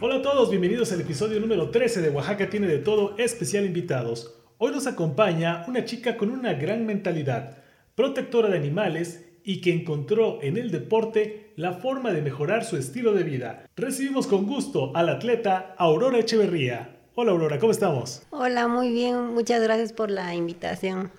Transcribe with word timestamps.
Hola 0.00 0.16
a 0.16 0.22
todos, 0.22 0.48
bienvenidos 0.50 0.90
al 0.92 1.02
episodio 1.02 1.38
número 1.38 1.70
13 1.70 2.00
de 2.00 2.10
Oaxaca 2.10 2.48
tiene 2.48 2.66
de 2.66 2.78
todo, 2.78 3.14
especial 3.18 3.66
invitados. 3.66 4.34
Hoy 4.56 4.72
nos 4.72 4.86
acompaña 4.86 5.64
una 5.68 5.84
chica 5.84 6.16
con 6.16 6.30
una 6.30 6.54
gran 6.54 6.86
mentalidad, 6.86 7.58
protectora 7.94 8.48
de 8.48 8.56
animales 8.56 9.26
y 9.44 9.60
que 9.60 9.72
encontró 9.72 10.38
en 10.42 10.56
el 10.56 10.70
deporte 10.70 11.52
la 11.56 11.74
forma 11.74 12.12
de 12.12 12.22
mejorar 12.22 12.64
su 12.64 12.76
estilo 12.76 13.12
de 13.12 13.24
vida. 13.24 13.66
Recibimos 13.76 14.26
con 14.26 14.46
gusto 14.46 14.92
al 14.94 15.10
atleta 15.10 15.74
Aurora 15.76 16.18
Echeverría. 16.18 16.96
Hola 17.14 17.32
Aurora, 17.32 17.58
¿cómo 17.58 17.72
estamos? 17.72 18.22
Hola, 18.30 18.66
muy 18.66 18.92
bien, 18.92 19.34
muchas 19.34 19.62
gracias 19.62 19.92
por 19.92 20.10
la 20.10 20.34
invitación. 20.34 21.10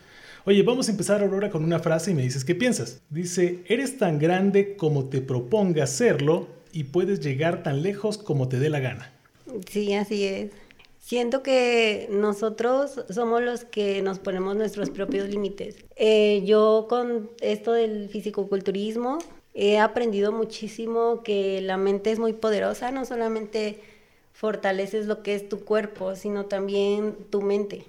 Oye, 0.49 0.63
vamos 0.63 0.87
a 0.87 0.91
empezar 0.91 1.21
Aurora 1.21 1.49
con 1.49 1.65
una 1.65 1.79
frase 1.79 2.11
y 2.11 2.13
me 2.13 2.21
dices 2.21 2.45
qué 2.45 2.55
piensas. 2.55 3.01
Dice, 3.09 3.65
eres 3.67 3.97
tan 3.97 4.17
grande 4.17 4.77
como 4.77 5.09
te 5.09 5.19
propongas 5.19 5.89
serlo 5.89 6.47
y 6.71 6.85
puedes 6.85 7.19
llegar 7.19 7.63
tan 7.63 7.83
lejos 7.83 8.17
como 8.17 8.47
te 8.47 8.57
dé 8.57 8.69
la 8.69 8.79
gana. 8.79 9.11
Sí, 9.69 9.93
así 9.93 10.23
es. 10.23 10.51
Siento 11.01 11.43
que 11.43 12.07
nosotros 12.09 13.03
somos 13.09 13.41
los 13.41 13.65
que 13.65 14.01
nos 14.01 14.19
ponemos 14.19 14.55
nuestros 14.55 14.89
propios 14.89 15.27
límites. 15.27 15.83
Eh, 15.97 16.41
yo 16.45 16.85
con 16.87 17.29
esto 17.41 17.73
del 17.73 18.07
fisicoculturismo 18.07 19.17
he 19.53 19.79
aprendido 19.79 20.31
muchísimo 20.31 21.23
que 21.23 21.59
la 21.59 21.75
mente 21.75 22.09
es 22.13 22.19
muy 22.19 22.31
poderosa, 22.31 22.91
no 22.91 23.03
solamente 23.03 23.81
fortaleces 24.31 25.07
lo 25.07 25.23
que 25.23 25.35
es 25.35 25.49
tu 25.49 25.65
cuerpo, 25.65 26.15
sino 26.15 26.45
también 26.45 27.17
tu 27.29 27.41
mente. 27.41 27.83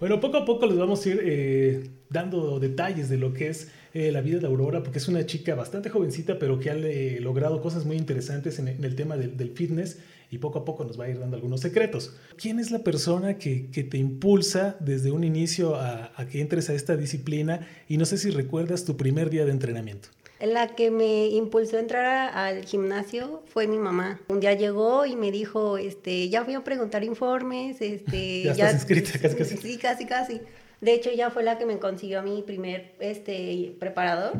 Bueno, 0.00 0.18
poco 0.18 0.38
a 0.38 0.46
poco 0.46 0.66
les 0.66 0.78
vamos 0.78 1.04
a 1.04 1.08
ir 1.10 1.20
eh, 1.22 1.90
dando 2.08 2.58
detalles 2.58 3.10
de 3.10 3.18
lo 3.18 3.34
que 3.34 3.48
es 3.48 3.68
eh, 3.92 4.10
la 4.10 4.22
vida 4.22 4.38
de 4.38 4.46
Aurora, 4.46 4.82
porque 4.82 4.96
es 4.96 5.08
una 5.08 5.26
chica 5.26 5.54
bastante 5.54 5.90
jovencita, 5.90 6.38
pero 6.38 6.58
que 6.58 6.70
ha 6.70 6.74
logrado 7.20 7.60
cosas 7.60 7.84
muy 7.84 7.98
interesantes 7.98 8.58
en, 8.58 8.68
el 8.68 8.96
tema 8.96 9.18
del 9.18 9.50
fitness 9.50 9.98
y 10.30 10.38
poco 10.38 10.60
a 10.60 10.64
poco 10.64 10.84
nos 10.84 10.98
va 10.98 11.04
a 11.04 11.10
ir 11.10 11.18
dando 11.18 11.36
algunos 11.36 11.60
secretos. 11.60 12.14
¿Quién 12.38 12.60
es 12.60 12.70
la 12.70 12.78
persona 12.78 13.36
que, 13.36 13.68
te 13.90 13.98
impulsa 13.98 14.76
desde 14.80 15.10
un 15.10 15.22
inicio 15.22 15.76
a, 15.76 16.12
que 16.30 16.40
entres 16.40 16.70
a 16.70 16.74
esta 16.74 16.96
disciplina? 16.96 17.68
Y 17.86 17.98
no 17.98 18.06
sé 18.06 18.16
si 18.16 18.30
recuerdas 18.30 18.86
tu 18.86 18.96
primer 18.96 19.28
día 19.28 19.44
de 19.44 19.50
entrenamiento. 19.50 20.08
La 20.40 20.68
que 20.68 20.90
me 20.90 21.26
impulsó 21.26 21.76
a 21.76 21.80
entrar 21.80 22.30
al 22.34 22.64
gimnasio 22.64 23.42
fue 23.46 23.66
mi 23.66 23.76
mamá. 23.76 24.20
Un 24.28 24.40
día 24.40 24.54
llegó 24.54 25.04
y 25.04 25.14
me 25.14 25.30
dijo, 25.30 25.76
este, 25.76 26.30
ya 26.30 26.44
fui 26.44 26.54
a 26.54 26.64
preguntar 26.64 27.04
informes, 27.04 27.76
este, 27.80 28.44
ya, 28.44 28.52
estás 28.52 28.74
inscrita, 28.74 29.18
casi 29.18 29.36
casi. 29.36 29.56
Sí, 29.58 29.78
casi 29.78 30.06
casi. 30.06 30.40
De 30.80 30.94
hecho, 30.94 31.10
ya 31.12 31.30
fue 31.30 31.42
la 31.42 31.58
que 31.58 31.66
me 31.66 31.78
consiguió 31.78 32.22
mi 32.22 32.42
primer 32.42 32.94
este, 33.00 33.76
preparador. 33.78 34.32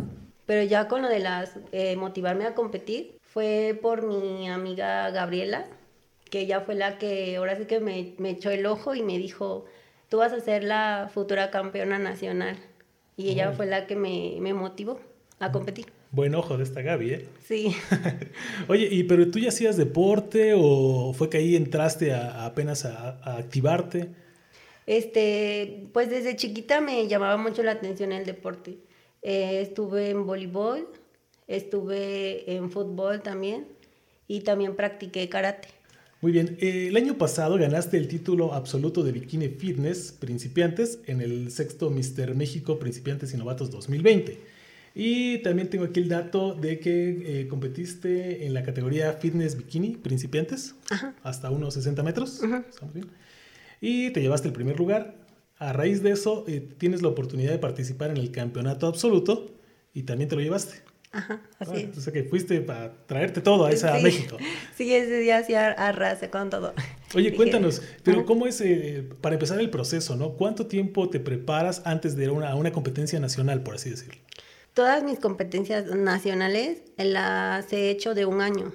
Pero 0.46 0.62
ya 0.64 0.88
con 0.88 1.02
lo 1.02 1.08
de 1.08 1.20
las 1.20 1.52
eh, 1.70 1.94
motivarme 1.96 2.44
a 2.44 2.54
competir, 2.54 3.14
fue 3.22 3.78
por 3.80 4.02
mi 4.02 4.48
amiga 4.48 5.08
Gabriela, 5.10 5.66
que 6.28 6.40
ella 6.40 6.62
fue 6.62 6.74
la 6.74 6.98
que 6.98 7.36
ahora 7.36 7.56
sí 7.56 7.66
que 7.66 7.78
me, 7.78 8.14
me, 8.18 8.30
echó 8.30 8.50
el 8.50 8.66
ojo 8.66 8.94
y 8.94 9.02
me 9.02 9.18
dijo, 9.18 9.66
tú 10.08 10.16
vas 10.18 10.32
a 10.32 10.40
ser 10.40 10.64
la 10.64 11.10
futura 11.12 11.50
campeona 11.50 11.98
nacional. 11.98 12.56
Y 13.16 13.28
ella 13.28 13.52
fue 13.52 13.66
la 13.66 13.86
que 13.86 13.96
me, 13.96 14.38
me, 14.40 14.54
motivó 14.54 14.98
a 15.41 15.50
competir. 15.50 15.86
Buen 16.12 16.34
ojo 16.34 16.56
de 16.56 16.64
esta 16.64 16.83
Gaby, 16.83 17.10
¿eh? 17.12 17.27
Sí. 17.46 17.74
Oye, 18.69 18.88
¿y 18.91 19.05
pero 19.05 19.30
tú 19.30 19.38
ya 19.38 19.48
hacías 19.48 19.77
deporte 19.77 20.52
o 20.55 21.12
fue 21.14 21.30
que 21.30 21.38
ahí 21.38 21.56
entraste 21.56 22.12
a, 22.12 22.44
apenas 22.44 22.84
a, 22.84 23.38
activarte? 23.38 24.10
Este, 24.86 25.88
pues 25.92 26.10
desde 26.10 26.36
chiquita 26.36 26.80
me 26.80 27.08
llamaba 27.08 27.36
mucho 27.36 27.62
la 27.62 27.72
atención 27.72 28.12
el 28.12 28.27
deporte. 28.27 28.78
Eh, 29.22 29.60
estuve 29.62 30.10
en 30.10 30.27
voleibol, 30.27 30.88
estuve 31.48 32.54
en 32.54 32.70
fútbol 32.70 33.22
también 33.22 33.66
y 34.28 34.41
también 34.41 34.77
practiqué 34.77 35.28
karate. 35.28 35.69
Muy 36.20 36.32
bien, 36.32 36.58
eh, 36.60 36.88
el 36.88 36.97
año 36.98 37.16
pasado 37.16 37.56
ganaste 37.56 37.97
el 37.97 38.08
título 38.08 38.53
absoluto 38.53 39.03
de 39.03 39.12
Bikini 39.12 39.48
Fitness 39.48 40.12
Principiantes 40.12 40.98
en 41.06 41.22
el 41.22 41.50
sexto 41.50 41.88
Mister 41.88 42.34
México 42.34 42.78
Principiantes 42.78 43.32
y 43.32 43.38
Novatos 43.38 43.70
2020. 43.70 44.50
Y 44.94 45.38
también 45.38 45.70
tengo 45.70 45.84
aquí 45.84 46.00
el 46.00 46.08
dato 46.08 46.54
de 46.54 46.80
que 46.80 47.40
eh, 47.40 47.48
competiste 47.48 48.46
en 48.46 48.54
la 48.54 48.62
categoría 48.62 49.12
Fitness 49.12 49.56
Bikini 49.56 49.96
Principiantes, 49.96 50.74
hasta 51.22 51.50
unos 51.50 51.74
60 51.74 52.02
metros. 52.02 52.40
bien. 52.92 53.06
Y 53.80 54.10
te 54.10 54.20
llevaste 54.20 54.48
el 54.48 54.54
primer 54.54 54.78
lugar. 54.78 55.14
A 55.58 55.72
raíz 55.72 56.02
de 56.02 56.10
eso, 56.10 56.44
eh, 56.48 56.66
tienes 56.78 57.02
la 57.02 57.08
oportunidad 57.08 57.52
de 57.52 57.58
participar 57.58 58.10
en 58.10 58.16
el 58.16 58.30
campeonato 58.30 58.86
absoluto 58.86 59.54
y 59.94 60.04
también 60.04 60.28
te 60.28 60.36
lo 60.36 60.42
llevaste. 60.42 60.82
Ajá, 61.12 61.42
así 61.58 61.88
es. 61.90 61.98
O 61.98 62.00
sea 62.00 62.12
que 62.12 62.24
fuiste 62.24 62.60
para 62.60 62.92
traerte 63.06 63.40
todo 63.40 63.66
a, 63.66 63.72
esa, 63.72 63.98
México. 63.98 64.36
Sí, 64.76 64.94
ese 64.94 65.18
día 65.18 65.42
sí 65.44 65.54
arrasé 65.54 66.30
con 66.30 66.50
todo. 66.50 66.72
Oye, 67.14 67.34
cuéntanos, 67.34 67.82
pero 68.02 68.24
¿cómo 68.24 68.46
es, 68.46 68.60
eh, 68.60 69.04
para 69.20 69.34
empezar 69.34 69.60
el 69.60 69.68
proceso, 69.68 70.16
¿no? 70.16 70.32
¿Cuánto 70.32 70.66
tiempo 70.66 71.10
te 71.10 71.20
preparas 71.20 71.82
antes 71.84 72.16
de 72.16 72.30
una, 72.30 72.54
una 72.54 72.72
competencia 72.72 73.18
nacional, 73.18 73.62
por 73.62 73.74
así 73.74 73.90
decirlo? 73.90 74.20
Todas 74.75 75.03
mis 75.03 75.19
competencias 75.19 75.86
nacionales 75.86 76.82
las 76.97 77.72
he 77.72 77.91
hecho 77.91 78.14
de 78.14 78.25
un 78.25 78.41
año, 78.41 78.72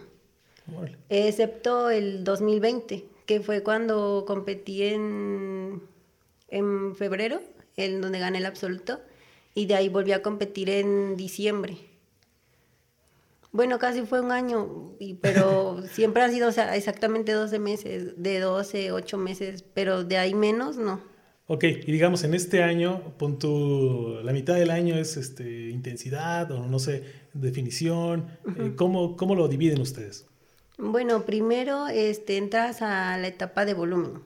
excepto 1.09 1.89
el 1.89 2.23
2020, 2.23 3.05
que 3.25 3.39
fue 3.39 3.63
cuando 3.63 4.25
competí 4.27 4.83
en, 4.83 5.81
en 6.49 6.95
febrero, 6.95 7.41
en 7.77 8.01
donde 8.01 8.19
gané 8.19 8.39
el 8.39 8.45
absoluto, 8.45 8.99
y 9.53 9.67
de 9.67 9.75
ahí 9.75 9.89
volví 9.89 10.11
a 10.11 10.21
competir 10.21 10.69
en 10.69 11.15
diciembre. 11.15 11.77
Bueno, 13.53 13.79
casi 13.79 14.01
fue 14.01 14.19
un 14.19 14.33
año, 14.33 14.91
pero 15.21 15.81
siempre 15.93 16.23
han 16.23 16.31
sido 16.33 16.49
exactamente 16.49 17.31
12 17.31 17.57
meses, 17.57 18.13
de 18.17 18.41
12, 18.41 18.91
8 18.91 19.17
meses, 19.17 19.63
pero 19.73 20.03
de 20.03 20.17
ahí 20.17 20.33
menos 20.33 20.75
no. 20.75 20.99
Ok, 21.47 21.63
y 21.63 21.91
digamos 21.91 22.23
en 22.23 22.33
este 22.33 22.63
año, 22.63 23.13
pon 23.17 23.37
tu, 23.37 24.19
la 24.23 24.33
mitad 24.33 24.55
del 24.55 24.71
año 24.71 24.95
es 24.95 25.15
este, 25.15 25.69
intensidad 25.69 26.49
o 26.51 26.65
no 26.65 26.79
sé, 26.79 27.03
definición, 27.33 28.27
eh, 28.57 28.73
¿cómo, 28.75 29.15
¿cómo, 29.15 29.35
lo 29.35 29.47
dividen 29.47 29.79
ustedes? 29.79 30.25
Bueno, 30.79 31.23
primero 31.25 31.87
este, 31.87 32.37
entras 32.37 32.81
a 32.81 33.17
la 33.19 33.27
etapa 33.27 33.65
de 33.65 33.75
volumen, 33.75 34.21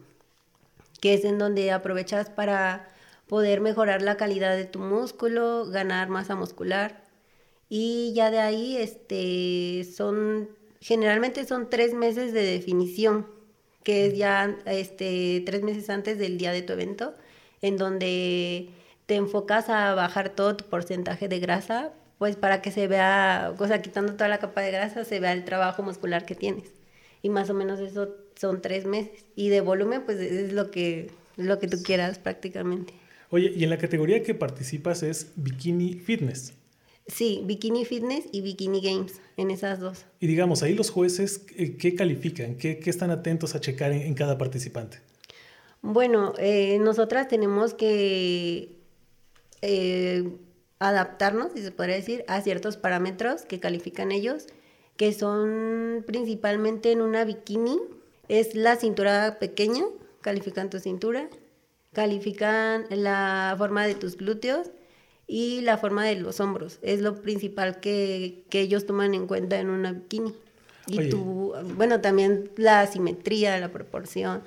que 1.01 1.13
es 1.13 1.25
en 1.25 1.37
donde 1.37 1.71
aprovechas 1.71 2.29
para 2.29 2.87
poder 3.27 3.59
mejorar 3.59 4.01
la 4.01 4.15
calidad 4.15 4.55
de 4.55 4.65
tu 4.65 4.79
músculo, 4.79 5.65
ganar 5.65 6.07
masa 6.07 6.35
muscular 6.35 7.03
y 7.69 8.13
ya 8.13 8.31
de 8.31 8.39
ahí, 8.39 8.77
este, 8.77 9.85
son, 9.95 10.49
generalmente 10.81 11.45
son 11.45 11.69
tres 11.69 11.93
meses 11.93 12.33
de 12.33 12.41
definición, 12.41 13.27
que 13.83 14.07
es 14.07 14.17
ya, 14.17 14.57
este, 14.65 15.43
tres 15.45 15.63
meses 15.63 15.89
antes 15.89 16.17
del 16.17 16.37
día 16.37 16.51
de 16.51 16.61
tu 16.61 16.73
evento, 16.73 17.13
en 17.61 17.77
donde 17.77 18.69
te 19.05 19.15
enfocas 19.15 19.69
a 19.69 19.93
bajar 19.95 20.29
todo 20.29 20.55
tu 20.55 20.65
porcentaje 20.65 21.27
de 21.27 21.39
grasa, 21.39 21.91
pues 22.17 22.35
para 22.35 22.61
que 22.61 22.71
se 22.71 22.87
vea, 22.87 23.53
o 23.57 23.67
sea, 23.67 23.81
quitando 23.81 24.13
toda 24.13 24.27
la 24.27 24.39
capa 24.39 24.61
de 24.61 24.71
grasa, 24.71 25.05
se 25.05 25.19
vea 25.19 25.33
el 25.33 25.45
trabajo 25.45 25.81
muscular 25.83 26.25
que 26.25 26.35
tienes. 26.35 26.71
Y 27.21 27.29
más 27.29 27.49
o 27.49 27.53
menos 27.53 27.79
eso 27.79 28.15
son 28.35 28.61
tres 28.61 28.85
meses. 28.85 29.25
Y 29.35 29.49
de 29.49 29.61
volumen, 29.61 30.03
pues 30.05 30.19
es 30.19 30.53
lo 30.53 30.69
que, 30.71 31.11
lo 31.37 31.59
que 31.59 31.67
tú 31.67 31.81
quieras 31.81 32.19
prácticamente. 32.19 32.93
Oye, 33.29 33.51
y 33.55 33.63
en 33.63 33.69
la 33.69 33.77
categoría 33.77 34.23
que 34.23 34.35
participas 34.35 35.03
es 35.03 35.31
Bikini 35.35 35.93
Fitness. 35.95 36.53
Sí, 37.09 37.41
Bikini 37.43 37.85
Fitness 37.85 38.25
y 38.31 38.41
Bikini 38.41 38.81
Games, 38.81 39.19
en 39.35 39.49
esas 39.49 39.79
dos. 39.79 40.05
Y 40.19 40.27
digamos, 40.27 40.61
ahí 40.61 40.75
los 40.75 40.91
jueces, 40.91 41.45
eh, 41.55 41.75
¿qué 41.77 41.95
califican? 41.95 42.55
¿Qué, 42.55 42.79
están 42.85 43.09
atentos 43.09 43.55
a 43.55 43.61
checar 43.61 43.91
en, 43.91 44.13
cada 44.13 44.37
participante? 44.37 44.99
Bueno, 45.81 46.33
eh, 46.37 46.77
nosotras 46.79 47.27
tenemos 47.27 47.73
que 47.73 48.75
eh, 49.61 50.29
adaptarnos, 50.77 51.53
si 51.53 51.63
se 51.63 51.71
podría 51.71 51.95
decir, 51.95 52.23
a 52.27 52.41
ciertos 52.41 52.77
parámetros 52.77 53.43
que 53.43 53.59
califican 53.59 54.11
ellos, 54.11 54.45
que 54.95 55.13
son 55.13 56.03
principalmente 56.05 56.91
en 56.91 57.01
una 57.01 57.25
bikini, 57.25 57.79
es 58.27 58.53
la 58.53 58.75
cintura 58.75 59.39
pequeña, 59.39 59.83
califican 60.21 60.69
tu 60.69 60.79
cintura, 60.79 61.27
califican 61.93 62.85
la 62.91 63.55
forma 63.57 63.87
de 63.87 63.95
tus 63.95 64.15
glúteos, 64.15 64.69
y 65.31 65.61
la 65.61 65.77
forma 65.77 66.03
de 66.03 66.15
los 66.15 66.39
hombros. 66.39 66.79
Es 66.81 67.01
lo 67.01 67.21
principal 67.21 67.79
que, 67.79 68.43
ellos 68.51 68.87
toman 68.87 69.13
en 69.13 69.27
cuenta 69.27 69.59
en 69.59 69.69
una 69.69 69.93
bikini. 69.93 70.33
Y 70.87 71.07
tú, 71.09 71.53
bueno, 71.77 72.01
también 72.01 72.49
la 72.57 72.87
simetría, 72.87 73.59
la 73.59 73.71
proporción, 73.71 74.41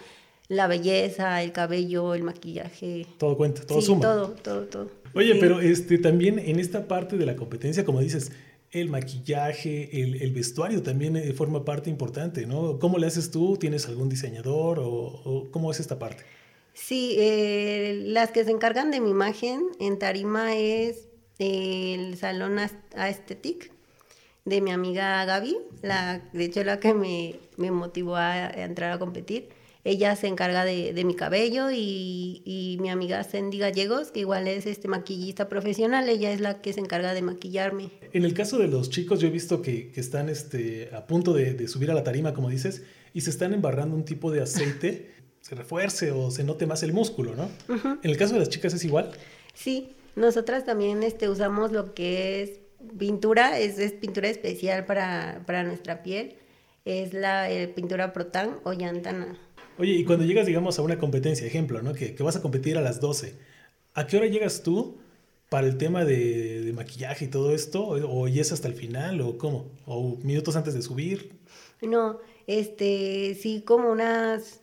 la 0.49 0.67
belleza, 0.67 1.41
el 1.41 1.53
cabello, 1.53 2.15
el 2.15 2.25
maquillaje. 2.25 3.07
Todo 3.17 3.37
cuenta, 3.37 3.63
todo 3.63 3.81
suma. 3.81 4.01
Todo, 4.01 4.31
todo, 4.31 4.65
todo. 4.65 4.91
Oye, 5.15 5.37
pero 5.37 5.61
este, 5.61 5.99
también 5.99 6.41
en 6.41 6.59
esta 6.59 6.89
parte 6.89 7.17
de 7.17 7.27
la 7.27 7.37
competencia, 7.37 7.85
como 7.85 8.01
dices, 8.01 8.33
el 8.73 8.89
maquillaje, 8.89 10.03
el, 10.03 10.33
vestuario 10.33 10.83
también 10.83 11.17
eh, 11.17 11.33
forma 11.33 11.65
parte 11.65 11.91
importante, 11.91 12.45
¿no? 12.45 12.81
¿Cómo 12.81 12.99
le 12.99 13.07
haces 13.07 13.31
tú? 13.31 13.57
¿Tienes 13.57 13.87
algún 13.87 14.09
diseñador 14.09 14.81
o, 14.81 14.89
o 14.89 15.49
cómo 15.53 15.71
es 15.71 15.79
esta 15.79 16.01
parte? 16.01 16.25
Sí, 16.75 17.17
eh, 17.19 18.03
las 18.07 18.31
que 18.31 18.45
se 18.45 18.51
encargan 18.51 18.91
de 18.91 19.01
mi 19.01 19.11
imagen 19.11 19.63
en 19.79 19.99
tarima 19.99 20.57
es 20.57 21.09
el 21.39 22.17
Salón 22.17 22.59
Aesthetic 22.95 23.73
de 24.45 24.61
mi 24.61 24.71
amiga 24.71 25.25
Gaby, 25.25 25.57
la, 25.83 26.23
de 26.33 26.45
hecho 26.45 26.65
la 26.65 26.81
que 26.81 26.95
me, 26.95 27.37
me 27.57 27.71
motivó 27.71 28.17
a, 28.17 28.49
entrar 28.51 28.93
a 28.93 28.99
competir. 28.99 29.49
Ella 29.85 30.15
se 30.15 30.29
encarga 30.29 30.65
de, 30.65 31.03
mi 31.05 31.17
cabello 31.17 31.69
y, 31.73 32.79
mi 32.81 32.89
amiga 32.89 33.25
Sandy 33.25 33.59
Gallegos, 33.59 34.13
que 34.13 34.21
igual 34.21 34.47
es 34.47 34.65
este 34.67 34.87
maquillista 34.87 35.49
profesional, 35.49 36.09
ella 36.09 36.33
es 36.33 36.41
la 36.41 36.61
que 36.61 36.73
se 36.73 36.79
encarga 36.79 37.15
de 37.15 37.23
maquillarme. 37.23 37.91
En 38.13 38.25
el 38.25 38.33
caso 38.33 38.59
de 38.59 38.69
los 38.69 38.91
chicos, 38.91 39.19
yo 39.19 39.27
he 39.27 39.31
visto 39.31 39.61
que, 39.61 39.91
que 39.91 40.01
están 40.01 40.29
este, 40.29 40.91
a 40.95 41.07
punto 41.09 41.33
de, 41.33 41.67
subir 41.67 41.91
a 41.91 41.95
la 41.95 42.05
tarima, 42.05 42.33
como 42.33 42.49
dices, 42.49 42.85
y 43.13 43.23
se 43.23 43.31
están 43.31 43.55
embarrando 43.55 43.97
un 43.97 44.05
tipo 44.05 44.31
de 44.31 44.43
aceite, 44.43 45.11
se 45.43 45.57
refuerce 45.57 46.13
o 46.13 46.31
se 46.31 46.45
note 46.45 46.67
más 46.67 46.83
el 46.83 46.93
músculo, 46.93 47.35
¿no? 47.35 47.51
En 48.03 48.11
el 48.11 48.17
caso 48.17 48.33
de 48.35 48.41
las 48.41 48.49
chicas 48.49 48.73
es 48.73 48.85
igual. 48.85 49.11
Sí, 49.55 49.91
nosotras 50.15 50.65
también 50.65 51.03
este, 51.03 51.29
usamos 51.29 51.73
lo 51.73 51.95
que 51.95 52.43
es 52.43 52.51
pintura, 52.99 53.59
es, 53.59 53.79
es 53.79 53.93
pintura 53.93 54.29
especial 54.29 54.87
para, 54.87 55.43
para, 55.45 55.65
nuestra 55.65 56.03
piel, 56.03 56.37
es 56.85 57.13
la 57.13 57.49
pintura 57.75 58.13
Protan 58.13 58.61
o 58.63 58.73
Llantana. 58.73 59.37
Oye, 59.79 59.93
y 59.93 60.05
cuando 60.05 60.25
llegas, 60.25 60.47
digamos, 60.47 60.79
a 60.79 60.83
una 60.83 60.99
competencia, 60.99 61.47
ejemplo, 61.47 61.83
¿no? 61.83 61.93
Que, 61.93 62.15
que 62.15 62.23
vas 62.23 62.37
a 62.37 62.43
competir 62.43 62.79
a 62.79 62.81
las 62.81 63.01
12, 63.01 63.35
¿a 63.95 64.07
qué 64.07 64.17
hora 64.17 64.27
llegas 64.27 64.63
tú 64.63 64.99
para 65.49 65.67
el 65.67 65.77
tema 65.77 66.05
de, 66.05 66.63
de 66.63 66.73
maquillaje 66.73 67.25
y 67.25 67.29
todo 67.29 67.53
esto? 67.53 67.83
¿O, 67.83 68.23
¿O 68.23 68.29
es 68.29 68.53
hasta 68.53 68.69
el 68.69 68.75
final? 68.75 69.21
¿O 69.23 69.39
cómo? 69.39 69.67
¿O 69.87 70.19
minutos 70.23 70.55
antes 70.55 70.75
de 70.75 70.83
subir? 70.83 71.33
No, 71.81 72.21
este, 72.47 73.35
sí, 73.35 73.63
como 73.63 73.91
unas 73.91 74.62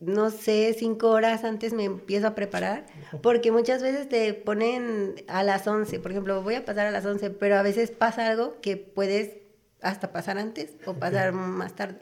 no 0.00 0.30
sé, 0.30 0.74
cinco 0.78 1.10
horas 1.10 1.44
antes 1.44 1.72
me 1.72 1.84
empiezo 1.84 2.26
a 2.26 2.34
preparar, 2.34 2.86
porque 3.22 3.50
muchas 3.50 3.82
veces 3.82 4.08
te 4.08 4.34
ponen 4.34 5.14
a 5.26 5.42
las 5.42 5.66
11, 5.66 6.00
por 6.00 6.10
ejemplo, 6.10 6.42
voy 6.42 6.54
a 6.54 6.64
pasar 6.64 6.86
a 6.86 6.90
las 6.90 7.06
11, 7.06 7.30
pero 7.30 7.56
a 7.56 7.62
veces 7.62 7.90
pasa 7.90 8.26
algo 8.26 8.60
que 8.60 8.76
puedes 8.76 9.38
hasta 9.80 10.12
pasar 10.12 10.38
antes 10.38 10.74
o 10.84 10.94
pasar 10.94 11.32
más 11.32 11.74
tarde. 11.74 11.98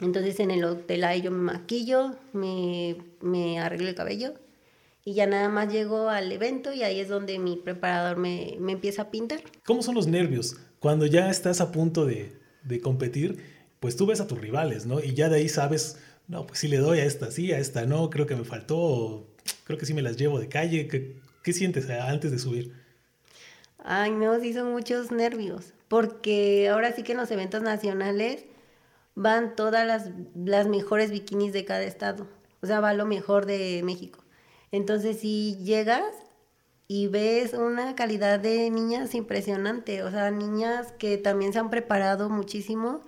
Entonces 0.00 0.40
en 0.40 0.50
el 0.50 0.64
hotel 0.64 1.04
ahí 1.04 1.22
yo 1.22 1.30
me 1.30 1.52
maquillo, 1.52 2.16
me, 2.32 2.96
me 3.20 3.60
arreglo 3.60 3.88
el 3.88 3.94
cabello 3.94 4.34
y 5.04 5.14
ya 5.14 5.26
nada 5.26 5.48
más 5.48 5.72
llego 5.72 6.08
al 6.08 6.32
evento 6.32 6.72
y 6.72 6.82
ahí 6.82 6.98
es 6.98 7.08
donde 7.08 7.38
mi 7.38 7.56
preparador 7.56 8.16
me, 8.16 8.56
me 8.58 8.72
empieza 8.72 9.02
a 9.02 9.10
pintar. 9.10 9.40
¿Cómo 9.64 9.82
son 9.82 9.94
los 9.94 10.06
nervios 10.06 10.56
cuando 10.80 11.06
ya 11.06 11.30
estás 11.30 11.60
a 11.60 11.70
punto 11.70 12.06
de, 12.06 12.32
de 12.64 12.80
competir? 12.80 13.38
Pues 13.78 13.96
tú 13.96 14.06
ves 14.06 14.20
a 14.20 14.26
tus 14.26 14.40
rivales, 14.40 14.86
¿no? 14.86 15.00
Y 15.00 15.14
ya 15.14 15.28
de 15.28 15.36
ahí 15.36 15.48
sabes 15.48 15.98
no, 16.28 16.46
pues 16.46 16.58
sí 16.60 16.68
le 16.68 16.78
doy 16.78 17.00
a 17.00 17.04
esta, 17.04 17.30
sí, 17.30 17.52
a 17.52 17.58
esta 17.58 17.84
no, 17.84 18.10
creo 18.10 18.26
que 18.26 18.36
me 18.36 18.44
faltó, 18.44 19.26
creo 19.64 19.78
que 19.78 19.86
sí 19.86 19.94
me 19.94 20.02
las 20.02 20.16
llevo 20.16 20.38
de 20.38 20.48
calle. 20.48 20.88
¿Qué, 20.88 21.16
qué 21.42 21.52
sientes 21.52 21.88
antes 21.90 22.30
de 22.30 22.38
subir? 22.38 22.72
Ay, 23.78 24.12
no, 24.12 24.40
sí 24.40 24.54
son 24.54 24.72
muchos 24.72 25.12
nervios, 25.12 25.74
porque 25.88 26.70
ahora 26.70 26.92
sí 26.92 27.02
que 27.02 27.12
en 27.12 27.18
los 27.18 27.30
eventos 27.30 27.62
nacionales 27.62 28.46
van 29.14 29.54
todas 29.54 29.86
las, 29.86 30.10
las 30.34 30.66
mejores 30.66 31.10
bikinis 31.10 31.52
de 31.52 31.64
cada 31.64 31.82
estado, 31.82 32.26
o 32.62 32.66
sea, 32.66 32.80
va 32.80 32.94
lo 32.94 33.04
mejor 33.04 33.44
de 33.44 33.82
México. 33.84 34.24
Entonces, 34.72 35.20
si 35.20 35.56
llegas 35.58 36.14
y 36.88 37.08
ves 37.08 37.52
una 37.52 37.94
calidad 37.94 38.40
de 38.40 38.70
niñas 38.70 39.14
impresionante, 39.14 40.02
o 40.02 40.10
sea, 40.10 40.30
niñas 40.30 40.92
que 40.98 41.18
también 41.18 41.52
se 41.52 41.58
han 41.58 41.70
preparado 41.70 42.30
muchísimo 42.30 43.02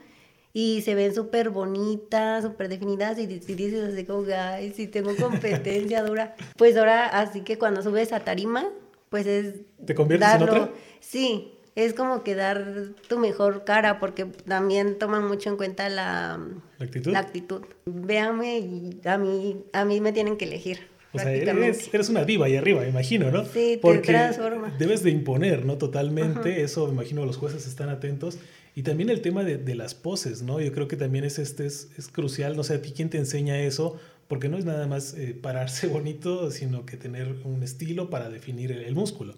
y 0.59 0.81
se 0.81 0.95
ven 0.95 1.15
súper 1.15 1.51
bonitas, 1.51 2.43
súper 2.43 2.71
definidas 2.71 3.19
y, 3.19 3.27
dices 3.27 3.93
así 3.93 4.05
como, 4.05 4.25
ay, 4.35 4.73
si 4.75 4.87
tengo 4.87 5.15
competencia 5.15 6.03
dura. 6.03 6.35
Pues 6.57 6.79
ahora, 6.79 7.09
así 7.09 7.43
que 7.43 7.59
cuando 7.59 7.83
subes 7.83 8.11
a 8.15 8.21
tarima, 8.21 8.65
pues 9.11 9.27
es... 9.27 9.57
¿Te 9.85 9.95
conviertes 9.95 10.31
en 10.35 10.43
otra? 10.45 10.71
Sí, 11.01 11.53
es 11.75 11.93
como 11.93 12.23
que 12.23 12.35
dar 12.35 12.65
tu 13.07 13.19
mejor 13.19 13.65
cara 13.65 14.01
porque 14.01 14.25
también 14.25 14.99
toman 14.99 15.29
mucho 15.29 15.51
en 15.51 15.59
cuenta 15.59 15.91
la, 15.91 16.41
¿La 16.79 16.87
actitud. 16.87 17.13
La 17.13 17.19
actitud. 17.19 17.61
Véame 17.85 18.59
y 18.61 19.01
a 19.05 19.19
mí, 19.19 19.63
a 19.75 19.85
mí 19.85 20.01
me 20.01 20.13
tienen 20.13 20.39
que 20.39 20.47
elegir. 20.47 20.79
O 21.13 21.19
sea, 21.19 21.33
eres, 21.33 21.93
eres, 21.93 22.09
una 22.09 22.25
diva 22.25 22.47
ahí 22.47 22.57
arriba, 22.57 22.81
me 22.81 22.89
imagino, 22.89 23.31
¿no? 23.31 23.45
Sí, 23.45 23.79
te 23.83 23.99
transforma. 23.99 24.75
Debes 24.79 25.03
de 25.03 25.11
imponer, 25.11 25.67
¿no? 25.67 25.77
Totalmente. 25.77 26.63
Eso, 26.63 26.87
me 26.87 26.95
imagino, 26.95 27.27
los 27.27 27.37
jueces 27.37 27.67
están 27.67 27.91
atentos. 27.91 28.39
Y 28.77 28.83
también 28.83 29.09
el 29.09 29.23
tema 29.23 29.43
de, 29.43 29.57
de, 29.57 29.75
las 29.75 29.95
poses, 29.95 30.43
¿no? 30.43 30.61
Yo 30.61 30.71
creo 30.71 30.87
que 30.87 30.97
también 30.97 31.25
es, 31.25 31.39
este, 31.39 31.65
es, 31.65 31.89
es, 31.97 32.09
crucial. 32.09 32.59
No 32.59 32.63
sé, 32.63 32.75
a 32.75 32.83
ti 32.83 32.93
quién 32.95 33.09
te 33.09 33.17
enseña 33.17 33.59
eso, 33.59 33.97
porque 34.29 34.51
no 34.51 34.59
es 34.59 34.67
nada 34.67 34.87
más 34.87 35.15
eh, 35.15 35.35
pararse 35.43 35.87
bonito, 35.87 36.51
sino 36.51 36.85
que 36.85 36.99
tener 36.99 37.37
un 37.45 37.63
estilo 37.63 38.11
para 38.11 38.29
definir 38.29 38.71
el, 38.73 38.83
el, 38.83 38.95
músculo. 38.95 39.35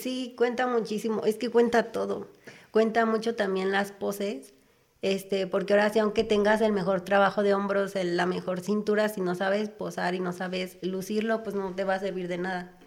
Sí, 0.00 0.34
cuenta 0.38 0.68
muchísimo. 0.68 1.24
Es 1.26 1.38
que 1.38 1.50
cuenta 1.50 1.90
todo. 1.90 2.28
Cuenta 2.70 3.04
mucho 3.04 3.34
también 3.34 3.72
las 3.72 3.90
poses. 3.90 4.54
Este, 5.02 5.48
porque 5.48 5.72
ahora 5.72 5.90
sí, 5.92 5.98
aunque 5.98 6.22
tengas 6.22 6.60
el 6.60 6.70
mejor 6.70 7.00
trabajo 7.00 7.42
de 7.42 7.54
hombros, 7.54 7.96
el, 7.96 8.16
la 8.16 8.26
mejor 8.26 8.60
cintura, 8.60 9.08
si 9.08 9.20
no 9.20 9.34
sabes 9.34 9.70
posar 9.70 10.14
y 10.14 10.20
no 10.20 10.32
sabes 10.32 10.78
lucirlo, 10.82 11.42
pues 11.42 11.56
no 11.56 11.74
te 11.74 11.82
va 11.82 11.96
a 11.96 11.98
servir 11.98 12.28
de 12.28 12.38
nada. 12.38 12.78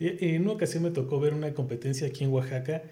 En 0.00 0.42
una 0.42 0.52
ocasión 0.54 0.82
me 0.82 0.90
tocó 0.90 1.20
ver 1.20 1.34
una 1.34 1.54
competencia 1.54 2.08
aquí 2.08 2.24
en 2.24 2.32
Oaxaca 2.32 2.82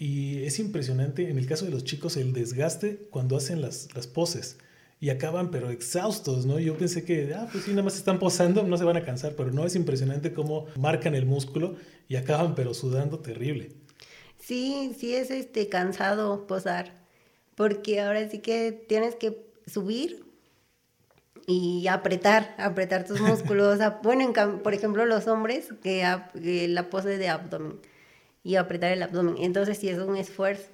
y 0.00 0.44
es 0.44 0.58
impresionante, 0.58 1.28
en 1.28 1.36
el 1.36 1.46
caso 1.46 1.66
de 1.66 1.70
los 1.70 1.84
chicos, 1.84 2.16
el 2.16 2.32
desgaste 2.32 3.06
cuando 3.10 3.36
hacen 3.36 3.60
las, 3.60 3.94
las 3.94 4.06
poses. 4.06 4.56
Y 4.98 5.10
acaban 5.10 5.50
pero 5.50 5.68
exhaustos, 5.68 6.46
¿no? 6.46 6.58
Yo 6.58 6.78
pensé 6.78 7.04
que, 7.04 7.34
ah, 7.34 7.46
pues 7.52 7.64
sí, 7.64 7.72
nada 7.72 7.82
más 7.82 7.96
están 7.96 8.18
posando, 8.18 8.62
no 8.62 8.78
se 8.78 8.84
van 8.84 8.96
a 8.96 9.04
cansar, 9.04 9.34
pero 9.36 9.52
no, 9.52 9.66
es 9.66 9.76
impresionante 9.76 10.32
cómo 10.32 10.64
marcan 10.78 11.14
el 11.14 11.26
músculo 11.26 11.76
y 12.08 12.16
acaban 12.16 12.54
pero 12.54 12.72
sudando 12.72 13.18
terrible. 13.18 13.72
Sí, 14.38 14.96
sí 14.98 15.14
es 15.14 15.30
este 15.30 15.68
cansado 15.68 16.46
posar, 16.46 16.94
porque 17.54 18.00
ahora 18.00 18.26
sí 18.30 18.38
que 18.38 18.72
tienes 18.72 19.16
que 19.16 19.44
subir 19.66 20.24
y 21.46 21.88
apretar, 21.88 22.54
apretar 22.56 23.04
tus 23.04 23.20
músculos. 23.20 23.78
bueno, 24.02 24.32
por 24.62 24.72
ejemplo, 24.72 25.04
los 25.04 25.26
hombres, 25.26 25.68
que, 25.82 26.10
que 26.42 26.68
la 26.68 26.88
pose 26.88 27.18
de 27.18 27.28
abdomen 27.28 27.89
y 28.42 28.56
apretar 28.56 28.92
el 28.92 29.02
abdomen. 29.02 29.36
Entonces 29.38 29.78
sí 29.78 29.88
es 29.88 29.98
un 29.98 30.16
esfuerzo 30.16 30.70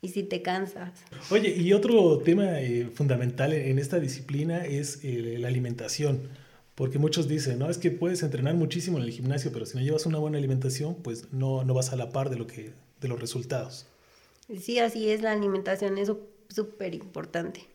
y 0.00 0.08
si 0.08 0.22
te 0.22 0.42
cansas. 0.42 1.04
Oye, 1.30 1.54
y 1.56 1.72
otro 1.72 2.18
tema 2.18 2.60
eh, 2.60 2.90
fundamental 2.92 3.52
en 3.52 3.78
esta 3.78 3.98
disciplina 4.00 4.64
es 4.64 5.00
eh, 5.02 5.36
la 5.38 5.48
alimentación. 5.48 6.28
Porque 6.74 6.98
muchos 6.98 7.28
dicen, 7.28 7.60
no, 7.60 7.70
es 7.70 7.78
que 7.78 7.92
puedes 7.92 8.22
entrenar 8.24 8.54
muchísimo 8.54 8.98
en 8.98 9.04
el 9.04 9.10
gimnasio, 9.10 9.52
pero 9.52 9.64
si 9.64 9.78
no 9.78 9.84
llevas 9.84 10.06
una 10.06 10.18
buena 10.18 10.38
alimentación, 10.38 10.96
pues 10.96 11.32
no, 11.32 11.64
no 11.64 11.72
vas 11.72 11.92
a 11.92 11.96
la 11.96 12.10
par 12.10 12.30
de, 12.30 12.36
lo 12.36 12.48
que, 12.48 12.72
de 13.00 13.08
los 13.08 13.20
resultados. 13.20 13.86
Sí, 14.60 14.80
así 14.80 15.08
es, 15.08 15.22
la 15.22 15.32
alimentación 15.32 15.98
es 15.98 16.10
súper 16.48 16.94
importante. 16.94 17.68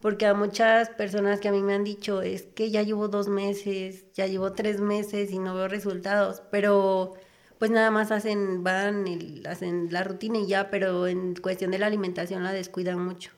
Porque 0.00 0.26
a 0.26 0.34
muchas 0.34 0.90
personas 0.90 1.40
que 1.40 1.48
a 1.48 1.52
mí 1.52 1.62
me 1.62 1.74
han 1.74 1.84
dicho, 1.84 2.22
es 2.22 2.42
que 2.42 2.70
ya 2.70 2.82
llevo 2.82 3.08
dos 3.08 3.28
meses, 3.28 4.06
ya 4.14 4.26
llevo 4.26 4.52
tres 4.52 4.80
meses 4.80 5.30
y 5.30 5.38
no 5.38 5.54
veo 5.54 5.68
resultados, 5.68 6.42
pero 6.50 7.14
pues 7.60 7.70
nada 7.70 7.90
más 7.90 8.10
hacen, 8.10 8.64
van, 8.64 9.06
y 9.06 9.42
hacen 9.46 9.88
la 9.90 10.02
rutina 10.02 10.38
y 10.38 10.46
ya, 10.46 10.70
pero 10.70 11.06
en 11.06 11.34
cuestión 11.34 11.70
de 11.70 11.78
la 11.78 11.88
alimentación 11.88 12.42
la 12.42 12.54
descuidan 12.54 12.98
mucho. 12.98 13.32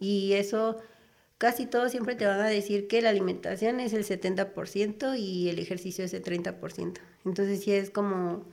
Y 0.00 0.32
eso, 0.32 0.78
casi 1.38 1.64
todos 1.64 1.92
siempre 1.92 2.16
te 2.16 2.26
van 2.26 2.40
a 2.40 2.48
decir 2.48 2.88
que 2.88 3.00
la 3.00 3.10
alimentación 3.10 3.78
es 3.78 3.92
el 3.92 4.04
70% 4.04 5.16
y 5.16 5.48
el 5.48 5.60
ejercicio 5.60 6.04
es 6.04 6.12
el 6.12 6.24
30%. 6.24 6.98
Entonces 7.24 7.60
sí 7.62 7.70
es 7.70 7.90
como... 7.90 8.46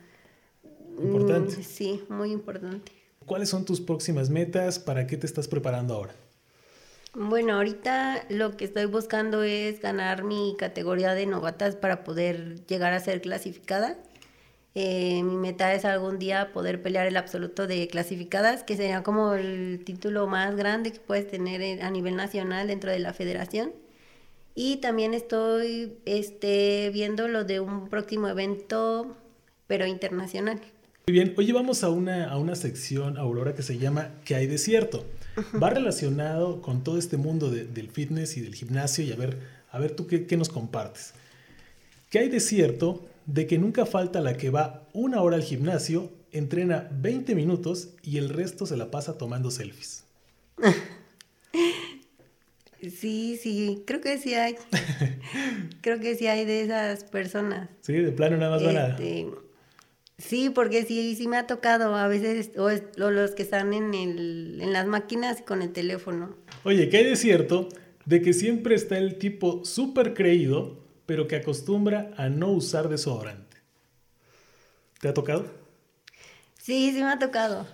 Importante. 0.96 1.56
Mm, 1.56 1.62
sí, 1.64 2.04
muy 2.08 2.30
importante. 2.30 2.92
¿Cuáles 3.26 3.48
son 3.48 3.64
tus 3.64 3.80
próximas 3.80 4.30
metas? 4.30 4.78
¿Para 4.78 5.08
qué 5.08 5.16
te 5.16 5.26
estás 5.26 5.48
preparando 5.48 5.94
ahora? 5.94 6.14
Bueno, 7.14 7.54
ahorita 7.54 8.26
lo 8.28 8.56
que 8.56 8.64
estoy 8.64 8.84
buscando 8.84 9.42
es 9.42 9.80
ganar 9.80 10.22
mi 10.22 10.54
categoría 10.56 11.14
de 11.14 11.26
novatas 11.26 11.74
para 11.74 12.04
poder 12.04 12.64
llegar 12.66 12.92
a 12.92 13.00
ser 13.00 13.22
clasificada. 13.22 13.98
Eh, 14.78 15.22
mi 15.22 15.38
meta 15.38 15.72
es 15.72 15.86
algún 15.86 16.18
día 16.18 16.52
poder 16.52 16.82
pelear 16.82 17.06
el 17.06 17.16
absoluto 17.16 17.66
de 17.66 17.88
clasificadas, 17.88 18.62
que 18.62 18.76
sería 18.76 19.02
como 19.02 19.32
el 19.32 19.80
título 19.86 20.26
más 20.26 20.54
grande 20.54 20.92
que 20.92 21.00
puedes 21.00 21.26
tener 21.26 21.82
a 21.82 21.90
nivel 21.90 22.14
nacional 22.14 22.66
dentro 22.66 22.90
de 22.90 22.98
la 22.98 23.14
federación. 23.14 23.72
Y 24.54 24.76
también 24.76 25.14
estoy 25.14 25.96
este, 26.04 26.90
viendo 26.92 27.26
lo 27.26 27.44
de 27.44 27.60
un 27.60 27.88
próximo 27.88 28.28
evento, 28.28 29.16
pero 29.66 29.86
internacional. 29.86 30.60
Muy 31.06 31.14
bien, 31.14 31.32
oye, 31.38 31.54
vamos 31.54 31.82
a 31.82 31.88
una, 31.88 32.28
a 32.28 32.36
una 32.36 32.54
sección, 32.54 33.16
Aurora, 33.16 33.54
que 33.54 33.62
se 33.62 33.78
llama 33.78 34.10
¿Qué 34.26 34.34
hay 34.34 34.46
de 34.46 34.58
cierto? 34.58 35.06
Va 35.62 35.70
relacionado 35.70 36.60
con 36.60 36.84
todo 36.84 36.98
este 36.98 37.16
mundo 37.16 37.50
de, 37.50 37.64
del 37.64 37.88
fitness 37.88 38.36
y 38.36 38.42
del 38.42 38.54
gimnasio 38.54 39.06
y 39.06 39.12
a 39.12 39.16
ver, 39.16 39.38
a 39.70 39.78
ver 39.78 39.96
tú 39.96 40.06
qué, 40.06 40.26
qué 40.26 40.36
nos 40.36 40.50
compartes. 40.50 41.14
¿Qué 42.10 42.18
hay 42.18 42.28
de 42.28 42.40
cierto 42.40 43.08
de 43.26 43.46
que 43.46 43.58
nunca 43.58 43.86
falta 43.86 44.20
la 44.20 44.36
que 44.36 44.50
va 44.50 44.88
una 44.92 45.20
hora 45.22 45.36
al 45.36 45.42
gimnasio, 45.42 46.12
entrena 46.32 46.88
20 46.92 47.34
minutos 47.34 47.90
y 48.02 48.18
el 48.18 48.28
resto 48.28 48.66
se 48.66 48.76
la 48.76 48.90
pasa 48.90 49.18
tomando 49.18 49.50
selfies. 49.50 50.04
Sí, 52.80 53.38
sí, 53.42 53.82
creo 53.86 54.00
que 54.00 54.18
sí 54.18 54.34
hay. 54.34 54.54
creo 55.80 55.98
que 55.98 56.14
sí 56.14 56.26
hay 56.26 56.44
de 56.44 56.60
esas 56.62 57.04
personas. 57.04 57.68
Sí, 57.80 57.94
de 57.94 58.12
plano 58.12 58.36
nada 58.36 58.50
más 58.52 58.62
van 58.62 58.76
a... 58.76 58.88
Este, 58.88 59.26
Sí, 60.18 60.48
porque 60.50 60.84
sí, 60.84 61.14
sí 61.16 61.26
me 61.28 61.36
ha 61.36 61.46
tocado 61.46 61.94
a 61.94 62.08
veces, 62.08 62.52
o, 62.56 62.70
es- 62.70 62.84
o 63.02 63.10
los 63.10 63.32
que 63.32 63.42
están 63.42 63.74
en, 63.74 63.92
el, 63.92 64.60
en 64.62 64.72
las 64.72 64.86
máquinas 64.86 65.42
con 65.42 65.60
el 65.62 65.72
teléfono. 65.72 66.36
Oye, 66.64 66.88
¿qué 66.88 66.98
hay 66.98 67.04
de 67.04 67.16
cierto 67.16 67.68
de 68.06 68.22
que 68.22 68.32
siempre 68.32 68.74
está 68.76 68.96
el 68.98 69.16
tipo 69.18 69.64
súper 69.66 70.14
creído, 70.14 70.85
pero 71.06 71.28
que 71.28 71.36
acostumbra 71.36 72.12
a 72.16 72.28
no 72.28 72.48
usar 72.50 72.88
desodorante? 72.88 73.56
¿Te 75.00 75.08
ha 75.08 75.14
tocado? 75.14 75.46
Sí, 76.60 76.90
sí 76.92 76.98
me 76.98 77.10
ha 77.12 77.18
tocado. 77.18 77.66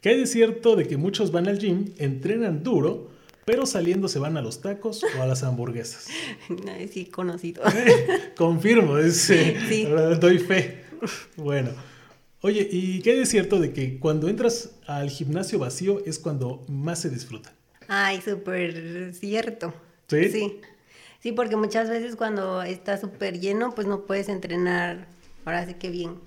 ¿Qué 0.00 0.10
hay 0.10 0.18
de 0.20 0.26
cierto 0.26 0.76
de 0.76 0.86
que 0.86 0.96
muchos 0.96 1.32
van 1.32 1.48
al 1.48 1.58
gym, 1.58 1.92
entrenan 1.98 2.62
duro, 2.62 3.10
pero 3.44 3.64
saliendo 3.66 4.08
se 4.08 4.18
van 4.18 4.36
a 4.36 4.42
los 4.42 4.60
tacos 4.60 5.02
o 5.18 5.22
a 5.22 5.26
las 5.26 5.42
hamburguesas? 5.42 6.08
Ay, 6.68 6.88
Sí, 6.88 7.06
conocido. 7.06 7.62
Confirmo, 8.36 8.98
es, 8.98 9.30
eh, 9.30 9.56
Sí. 9.68 9.84
verdad, 9.86 10.18
doy 10.18 10.38
fe. 10.38 10.84
Bueno, 11.36 11.70
oye, 12.40 12.66
¿y 12.70 13.00
qué 13.00 13.12
hay 13.12 13.18
de 13.18 13.26
cierto 13.26 13.58
de 13.60 13.72
que 13.72 13.98
cuando 13.98 14.28
entras 14.28 14.70
al 14.86 15.08
gimnasio 15.10 15.58
vacío 15.58 16.02
es 16.04 16.18
cuando 16.18 16.64
más 16.68 17.00
se 17.00 17.10
disfruta? 17.10 17.52
Ay, 17.88 18.20
súper 18.20 19.14
cierto. 19.14 19.72
¿Sí? 20.08 20.30
Sí. 20.30 20.60
Sí, 21.26 21.32
porque 21.32 21.56
muchas 21.56 21.90
veces 21.90 22.14
cuando 22.14 22.62
está 22.62 22.98
súper 22.98 23.40
lleno, 23.40 23.74
pues 23.74 23.88
no 23.88 24.06
puedes 24.06 24.28
entrenar. 24.28 25.08
Ahora 25.44 25.66
sí 25.66 25.74
que 25.74 25.90
bien. 25.90 26.20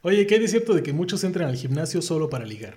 Oye, 0.00 0.26
¿qué 0.26 0.36
hay 0.36 0.40
de 0.40 0.48
cierto 0.48 0.72
de 0.72 0.82
que 0.82 0.94
muchos 0.94 1.24
entran 1.24 1.46
al 1.46 1.56
gimnasio 1.56 2.00
solo 2.00 2.30
para 2.30 2.46
ligar? 2.46 2.76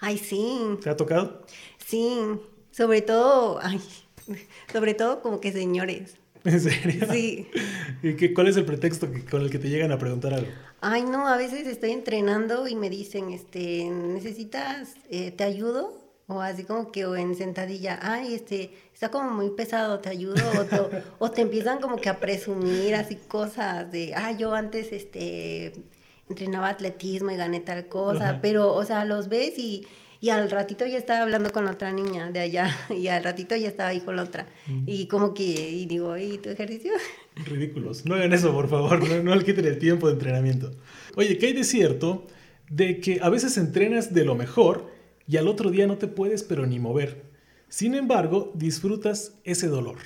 Ay, 0.00 0.18
sí. 0.18 0.58
¿Te 0.82 0.90
ha 0.90 0.96
tocado? 0.96 1.46
Sí. 1.86 2.18
Sobre 2.72 3.00
todo, 3.00 3.60
ay, 3.62 3.80
sobre 4.72 4.94
todo 4.94 5.22
como 5.22 5.38
que 5.38 5.52
señores. 5.52 6.16
¿En 6.42 6.60
serio? 6.60 7.06
Sí. 7.12 7.46
¿Y 8.02 8.14
qué, 8.16 8.34
cuál 8.34 8.48
es 8.48 8.56
el 8.56 8.64
pretexto 8.64 9.12
que- 9.12 9.24
con 9.24 9.42
el 9.42 9.50
que 9.50 9.60
te 9.60 9.68
llegan 9.68 9.92
a 9.92 9.98
preguntar 10.00 10.34
algo? 10.34 10.50
Ay, 10.80 11.04
no, 11.04 11.28
a 11.28 11.36
veces 11.36 11.64
estoy 11.68 11.92
entrenando 11.92 12.66
y 12.66 12.74
me 12.74 12.90
dicen, 12.90 13.30
este, 13.30 13.84
¿necesitas, 13.88 14.94
eh, 15.10 15.30
te 15.30 15.44
ayudo? 15.44 16.05
O 16.28 16.40
así 16.40 16.64
como 16.64 16.90
que, 16.90 17.06
o 17.06 17.14
en 17.14 17.36
sentadilla, 17.36 18.00
ay, 18.02 18.34
este, 18.34 18.72
está 18.92 19.10
como 19.10 19.30
muy 19.30 19.50
pesado, 19.50 20.00
¿te 20.00 20.08
ayudo? 20.08 20.42
O 20.58 20.64
te, 20.64 20.80
o 21.18 21.30
te 21.30 21.42
empiezan 21.42 21.80
como 21.80 21.96
que 21.96 22.08
a 22.08 22.18
presumir 22.18 22.96
así 22.96 23.16
cosas 23.28 23.90
de, 23.92 24.12
ah, 24.14 24.32
yo 24.32 24.52
antes, 24.52 24.92
este, 24.92 25.72
entrenaba 26.28 26.70
atletismo 26.70 27.30
y 27.30 27.36
gané 27.36 27.60
tal 27.60 27.86
cosa, 27.86 28.30
Ajá. 28.30 28.38
pero, 28.42 28.74
o 28.74 28.84
sea, 28.84 29.04
los 29.04 29.28
ves 29.28 29.56
y, 29.58 29.86
y 30.20 30.30
al 30.30 30.50
ratito 30.50 30.84
ya 30.84 30.98
estaba 30.98 31.22
hablando 31.22 31.52
con 31.52 31.64
la 31.64 31.70
otra 31.70 31.92
niña 31.92 32.30
de 32.32 32.40
allá 32.40 32.76
y 32.90 33.06
al 33.06 33.22
ratito 33.22 33.54
ya 33.54 33.68
estaba 33.68 33.90
ahí 33.90 34.00
con 34.00 34.16
la 34.16 34.24
otra. 34.24 34.48
Y 34.86 35.06
como 35.06 35.32
que, 35.34 35.44
y 35.44 35.86
digo, 35.86 36.16
¿y 36.16 36.38
tu 36.38 36.48
ejercicio? 36.48 36.92
Ridículos. 37.36 38.04
No 38.04 38.16
hagan 38.16 38.32
eso, 38.32 38.52
por 38.52 38.68
favor. 38.68 39.08
No, 39.08 39.22
no 39.22 39.34
le 39.36 39.44
quiten 39.44 39.66
el 39.66 39.78
tiempo 39.78 40.08
de 40.08 40.14
entrenamiento. 40.14 40.72
Oye, 41.14 41.38
¿qué 41.38 41.46
hay 41.46 41.52
de 41.52 41.64
cierto 41.64 42.26
de 42.68 42.98
que 43.00 43.20
a 43.22 43.28
veces 43.28 43.56
entrenas 43.58 44.12
de 44.12 44.24
lo 44.24 44.34
mejor 44.34 44.90
y 45.26 45.36
al 45.36 45.48
otro 45.48 45.70
día 45.70 45.86
no 45.86 45.98
te 45.98 46.08
puedes 46.08 46.42
pero 46.42 46.66
ni 46.66 46.78
mover? 46.78 47.24
Sin 47.68 47.94
embargo, 47.94 48.52
disfrutas 48.54 49.34
ese 49.44 49.68
dolor. 49.68 49.98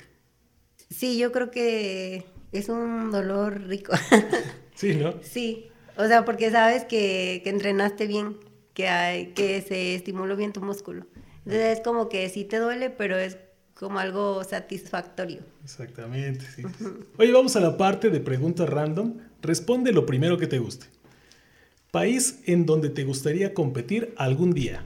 Sí, 0.89 1.17
yo 1.17 1.31
creo 1.31 1.51
que 1.51 2.25
es 2.51 2.69
un 2.69 3.11
dolor 3.11 3.61
rico. 3.67 3.93
Sí, 4.73 4.95
¿no? 4.95 5.13
sí, 5.21 5.67
o 5.95 6.07
sea, 6.07 6.25
porque 6.25 6.49
sabes 6.49 6.85
que, 6.85 7.41
que 7.43 7.51
entrenaste 7.51 8.07
bien, 8.07 8.37
que, 8.73 8.87
hay, 8.87 9.27
que 9.33 9.61
se 9.61 9.93
estimuló 9.93 10.35
bien 10.35 10.53
tu 10.53 10.61
músculo. 10.61 11.05
Entonces 11.45 11.77
es 11.77 11.81
como 11.81 12.09
que 12.09 12.27
sí 12.29 12.45
te 12.45 12.57
duele, 12.57 12.89
pero 12.89 13.15
es 13.17 13.37
como 13.75 13.99
algo 13.99 14.43
satisfactorio. 14.43 15.41
Exactamente, 15.63 16.45
sí. 16.55 16.63
Oye, 17.17 17.31
vamos 17.31 17.55
a 17.55 17.59
la 17.59 17.77
parte 17.77 18.09
de 18.09 18.19
preguntas 18.19 18.69
random. 18.69 19.17
Responde 19.41 19.91
lo 19.91 20.05
primero 20.05 20.37
que 20.37 20.47
te 20.47 20.59
guste. 20.59 20.87
País 21.91 22.41
en 22.45 22.65
donde 22.65 22.89
te 22.89 23.03
gustaría 23.03 23.53
competir 23.53 24.13
algún 24.17 24.53
día. 24.53 24.85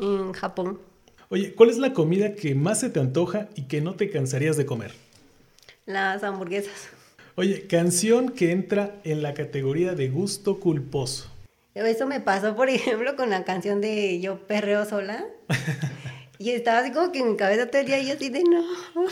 En 0.00 0.32
Japón, 0.32 0.80
Oye, 1.30 1.54
¿cuál 1.54 1.70
es 1.70 1.78
la 1.78 1.92
comida 1.92 2.34
que 2.34 2.54
más 2.54 2.80
se 2.80 2.90
te 2.90 3.00
antoja 3.00 3.48
y 3.56 3.62
que 3.62 3.80
no 3.80 3.94
te 3.94 4.10
cansarías 4.10 4.56
de 4.56 4.66
comer? 4.66 4.92
las 5.86 6.22
hamburguesas. 6.22 6.88
Oye, 7.36 7.66
canción 7.66 8.28
que 8.30 8.52
entra 8.52 9.00
en 9.04 9.22
la 9.22 9.34
categoría 9.34 9.94
de 9.94 10.08
gusto 10.08 10.60
culposo. 10.60 11.30
Eso 11.74 12.06
me 12.06 12.20
pasó, 12.20 12.54
por 12.54 12.68
ejemplo, 12.68 13.16
con 13.16 13.30
la 13.30 13.44
canción 13.44 13.80
de 13.80 14.20
Yo 14.20 14.38
perreo 14.46 14.84
sola. 14.84 15.24
Y 16.36 16.50
estaba 16.50 16.80
así 16.80 16.90
como 16.90 17.12
que 17.12 17.20
en 17.20 17.30
mi 17.30 17.36
cabeza 17.36 17.70
todo 17.70 17.80
el 17.80 17.86
día 17.86 18.00
y 18.00 18.08
yo 18.08 18.14
así 18.14 18.28
de 18.28 18.42
no. 18.42 18.64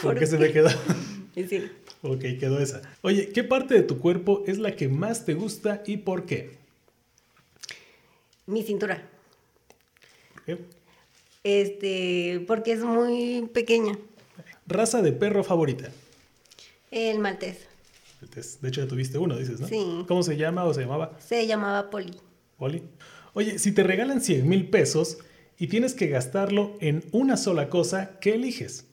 ¿Por 0.03 0.19
qué 0.19 0.27
se 0.27 0.39
me 0.39 0.53
quedó? 0.53 0.69
Sí. 1.35 1.71
ok, 2.03 2.21
quedó 2.39 2.59
esa. 2.59 2.83
Oye, 3.01 3.31
¿qué 3.33 3.43
parte 3.43 3.75
de 3.75 3.83
tu 3.83 3.99
cuerpo 3.99 4.43
es 4.47 4.59
la 4.59 4.77
que 4.77 4.89
más 4.89 5.25
te 5.25 5.33
gusta 5.33 5.83
y 5.87 5.99
por 5.99 6.27
qué? 6.27 6.59
Mi 8.47 8.63
cintura. 8.63 9.03
¿Por 10.45 10.57
qué? 10.57 10.65
Este, 11.45 12.45
porque 12.47 12.73
es 12.73 12.81
muy 12.81 13.49
pequeña. 13.53 13.99
Raza 14.67 15.03
de 15.03 15.13
perro 15.13 15.43
favorita. 15.45 15.91
El 16.91 17.19
maltés. 17.19 17.67
De 18.61 18.69
hecho, 18.69 18.83
ya 18.83 18.89
tuviste 18.89 19.19
uno, 19.19 19.37
dices, 19.37 19.61
¿no? 19.61 19.67
Sí. 19.67 20.05
¿Cómo 20.07 20.23
se 20.23 20.37
llama 20.37 20.65
o 20.65 20.73
se 20.73 20.83
llamaba? 20.83 21.19
Se 21.19 21.47
llamaba 21.47 21.91
Poli. 21.91 22.15
Oli. 22.59 22.83
Oye, 23.35 23.59
si 23.59 23.73
te 23.73 23.83
regalan 23.83 24.21
100 24.21 24.49
mil 24.49 24.71
pesos 24.71 25.19
y 25.59 25.67
tienes 25.67 25.95
que 25.95 26.07
gastarlo 26.07 26.77
en 26.81 27.05
una 27.11 27.37
sola 27.37 27.69
cosa, 27.69 28.19
¿qué 28.21 28.35
eliges? 28.35 28.87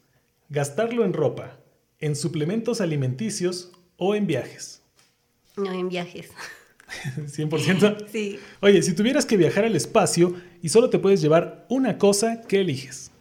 ¿Gastarlo 0.50 1.06
en 1.06 1.14
ropa, 1.14 1.60
en 2.00 2.16
suplementos 2.16 2.82
alimenticios 2.82 3.72
o 3.98 4.16
en 4.16 4.26
viajes? 4.26 4.82
No, 5.56 5.72
en 5.72 5.90
viajes. 5.90 6.32
100%. 7.18 8.06
Sí. 8.12 8.40
Oye, 8.62 8.82
si 8.82 8.94
tuvieras 8.94 9.26
que 9.26 9.38
viajar 9.38 9.66
al 9.66 9.76
espacio 9.76 10.36
y 10.62 10.70
solo 10.70 10.90
te 10.90 11.00
puedes 11.00 11.22
llevar 11.22 11.66
una 11.70 11.98
cosa, 11.98 12.42
¿qué 12.48 12.62
eliges? 12.62 13.12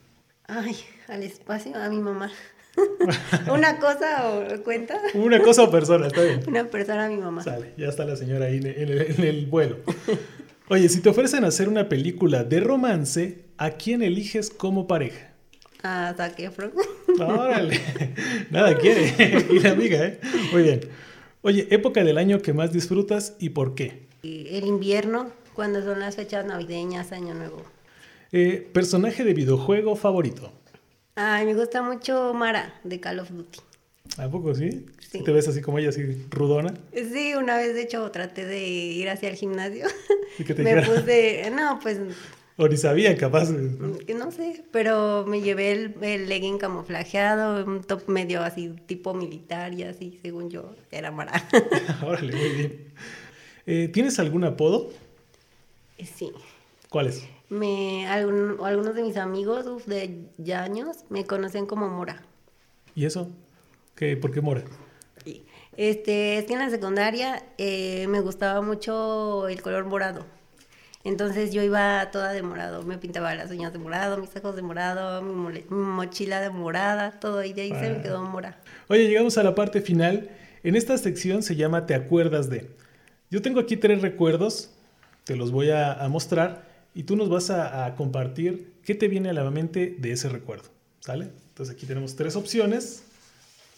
Ay, 0.46 0.76
al 1.08 1.22
espacio, 1.22 1.76
a 1.76 1.88
mi 1.88 2.00
mamá. 2.00 2.30
¿Una 3.52 3.78
cosa 3.78 4.28
o 4.30 4.62
cuenta? 4.62 5.00
Una 5.14 5.40
cosa 5.40 5.64
o 5.64 5.70
persona, 5.70 6.06
está 6.06 6.22
bien. 6.22 6.40
Una 6.46 6.64
persona 6.64 7.06
a 7.06 7.08
mi 7.08 7.16
mamá. 7.16 7.42
Sale, 7.42 7.72
ya 7.76 7.88
está 7.88 8.04
la 8.04 8.16
señora 8.16 8.46
ahí 8.46 8.58
en 8.58 8.66
el, 8.66 9.00
en 9.00 9.24
el 9.24 9.46
vuelo. 9.46 9.78
Oye, 10.70 10.88
si 10.88 11.00
te 11.00 11.08
ofrecen 11.08 11.44
hacer 11.44 11.68
una 11.68 11.88
película 11.88 12.44
de 12.44 12.60
romance, 12.60 13.44
¿a 13.56 13.70
quién 13.70 14.02
eliges 14.02 14.50
como 14.50 14.86
pareja? 14.86 15.32
A 15.82 16.12
Zac 16.16 16.38
Efron. 16.40 16.72
Órale, 17.20 17.80
nada 18.50 18.76
quiere. 18.76 19.46
Y 19.50 19.60
la 19.60 19.70
amiga, 19.70 20.04
¿eh? 20.04 20.20
Muy 20.52 20.62
bien. 20.62 20.80
Oye, 21.48 21.66
época 21.70 22.04
del 22.04 22.18
año 22.18 22.42
que 22.42 22.52
más 22.52 22.74
disfrutas 22.74 23.34
y 23.38 23.48
por 23.48 23.74
qué. 23.74 24.02
El 24.22 24.66
invierno, 24.66 25.32
cuando 25.54 25.82
son 25.82 25.98
las 25.98 26.14
fechas 26.14 26.44
navideñas, 26.44 27.10
Año 27.10 27.32
Nuevo. 27.32 27.62
Eh, 28.32 28.68
personaje 28.74 29.24
de 29.24 29.32
videojuego 29.32 29.96
favorito. 29.96 30.52
Ay, 31.14 31.46
me 31.46 31.54
gusta 31.54 31.80
mucho 31.80 32.34
Mara, 32.34 32.78
de 32.84 33.00
Call 33.00 33.20
of 33.20 33.30
Duty. 33.30 33.60
¿A 34.18 34.28
poco 34.28 34.54
sí? 34.54 34.84
Sí. 34.98 35.22
¿Te 35.24 35.32
ves 35.32 35.48
así 35.48 35.62
como 35.62 35.78
ella, 35.78 35.88
así 35.88 36.22
rudona? 36.28 36.74
Sí, 36.92 37.32
una 37.34 37.56
vez 37.56 37.72
de 37.72 37.80
hecho 37.80 38.10
traté 38.10 38.44
de 38.44 38.68
ir 38.68 39.08
hacia 39.08 39.30
el 39.30 39.36
gimnasio. 39.36 39.86
¿Y 40.38 40.44
qué 40.44 40.52
te 40.54 40.62
me 40.62 40.82
puse, 40.82 41.50
no, 41.50 41.78
pues 41.82 41.98
O 42.60 42.66
ni 42.68 42.76
sabían, 42.76 43.16
capaz. 43.16 43.50
¿no? 43.50 44.30
sé, 44.32 44.64
pero 44.72 45.24
me 45.26 45.40
llevé 45.40 45.70
el, 45.72 45.94
el 46.02 46.28
legging 46.28 46.58
camuflajeado, 46.58 47.64
un 47.64 47.82
top 47.84 48.08
medio 48.08 48.42
así 48.42 48.70
tipo 48.86 49.14
militar 49.14 49.72
y 49.72 49.84
así, 49.84 50.18
según 50.22 50.50
yo, 50.50 50.74
era 50.90 51.10
Mara. 51.12 51.32
Órale, 52.04 52.34
muy 52.34 52.48
bien. 52.50 52.92
Eh, 53.66 53.88
¿Tienes 53.88 54.18
algún 54.18 54.44
apodo? 54.44 54.90
sí. 56.04 56.32
¿Cuál 56.90 57.06
es? 57.08 57.24
Me, 57.50 58.06
algún- 58.08 58.58
algunos 58.64 58.94
de 58.94 59.02
mis 59.02 59.16
amigos 59.16 59.66
uf, 59.66 59.86
de 59.86 60.24
ya 60.38 60.62
años 60.62 61.04
me 61.10 61.24
conocen 61.24 61.66
como 61.66 61.88
Mora. 61.88 62.22
¿Y 62.94 63.04
eso? 63.06 63.30
¿Qué, 63.94 64.16
¿Por 64.16 64.32
qué 64.32 64.40
mora? 64.40 64.64
Este, 65.76 66.38
es 66.38 66.46
que 66.46 66.54
en 66.54 66.58
la 66.58 66.70
secundaria 66.70 67.44
eh, 67.56 68.06
me 68.08 68.20
gustaba 68.20 68.62
mucho 68.62 69.46
el 69.48 69.62
color 69.62 69.84
morado. 69.84 70.26
Entonces 71.08 71.52
yo 71.54 71.62
iba 71.62 72.10
toda 72.10 72.32
de 72.32 72.42
morado, 72.42 72.82
me 72.82 72.98
pintaba 72.98 73.34
las 73.34 73.50
uñas 73.50 73.72
de 73.72 73.78
morado, 73.78 74.18
mis 74.18 74.28
ojos 74.36 74.54
de 74.56 74.60
morado, 74.62 75.22
mi, 75.22 75.62
mochila 75.70 76.40
de 76.42 76.50
morada, 76.50 77.18
todo, 77.18 77.42
y 77.42 77.54
de 77.54 77.62
ahí 77.62 77.70
se 77.70 77.80
me 77.90 77.96
Ah. 77.98 78.02
quedó 78.02 78.22
mora. 78.22 78.60
Oye, 78.88 79.08
llegamos 79.08 79.38
a 79.38 79.42
la 79.42 79.54
parte 79.54 79.80
final. 79.80 80.28
En 80.62 80.76
esta 80.76 80.98
sección 80.98 81.42
se 81.42 81.56
llama 81.56 81.86
¿Te 81.86 81.94
acuerdas 81.94 82.50
de? 82.50 82.68
Yo 83.30 83.40
tengo 83.40 83.58
aquí 83.58 83.78
tres 83.78 84.02
recuerdos, 84.02 84.70
te 85.24 85.34
los 85.34 85.50
voy 85.50 85.70
a, 85.70 85.94
a 85.94 86.08
mostrar 86.08 86.66
y 86.94 87.04
tú 87.04 87.16
nos 87.16 87.30
vas 87.30 87.48
a, 87.48 87.86
a 87.86 87.94
compartir 87.94 88.74
qué 88.84 88.94
te 88.94 89.08
viene 89.08 89.30
a 89.30 89.32
la 89.32 89.50
mente 89.50 89.96
de 89.98 90.12
ese 90.12 90.28
recuerdo. 90.28 90.68
¿Sale? 91.00 91.30
Entonces 91.48 91.74
aquí 91.74 91.86
tenemos 91.86 92.16
tres 92.16 92.36
opciones. 92.36 93.02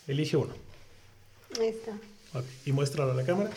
Elige 0.09 0.37
uno. 0.37 0.53
Ahí 1.61 1.69
está. 1.69 1.93
Ok, 2.37 2.45
Y 2.67 2.73
muéstralo 2.73 3.13
a 3.13 3.15
la 3.15 3.23
cámara. 3.25 3.51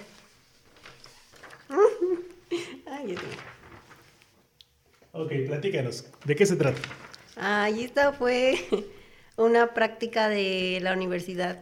Ay. 2.86 3.16
Ok, 5.16 5.32
platícanos. 5.46 6.06
¿De 6.26 6.36
qué 6.36 6.44
se 6.44 6.56
trata? 6.56 6.82
Ay, 7.36 7.84
esta 7.84 8.14
fue 8.14 8.56
una 9.38 9.76
práctica 9.76 10.28
de 10.28 10.80
la 10.82 10.94
universidad, 10.94 11.62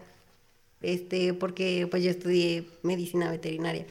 este, 0.82 1.34
porque 1.34 1.86
pues 1.92 2.02
yo 2.02 2.12
estudié 2.12 2.70
medicina 2.82 3.30
veterinaria. 3.30 3.86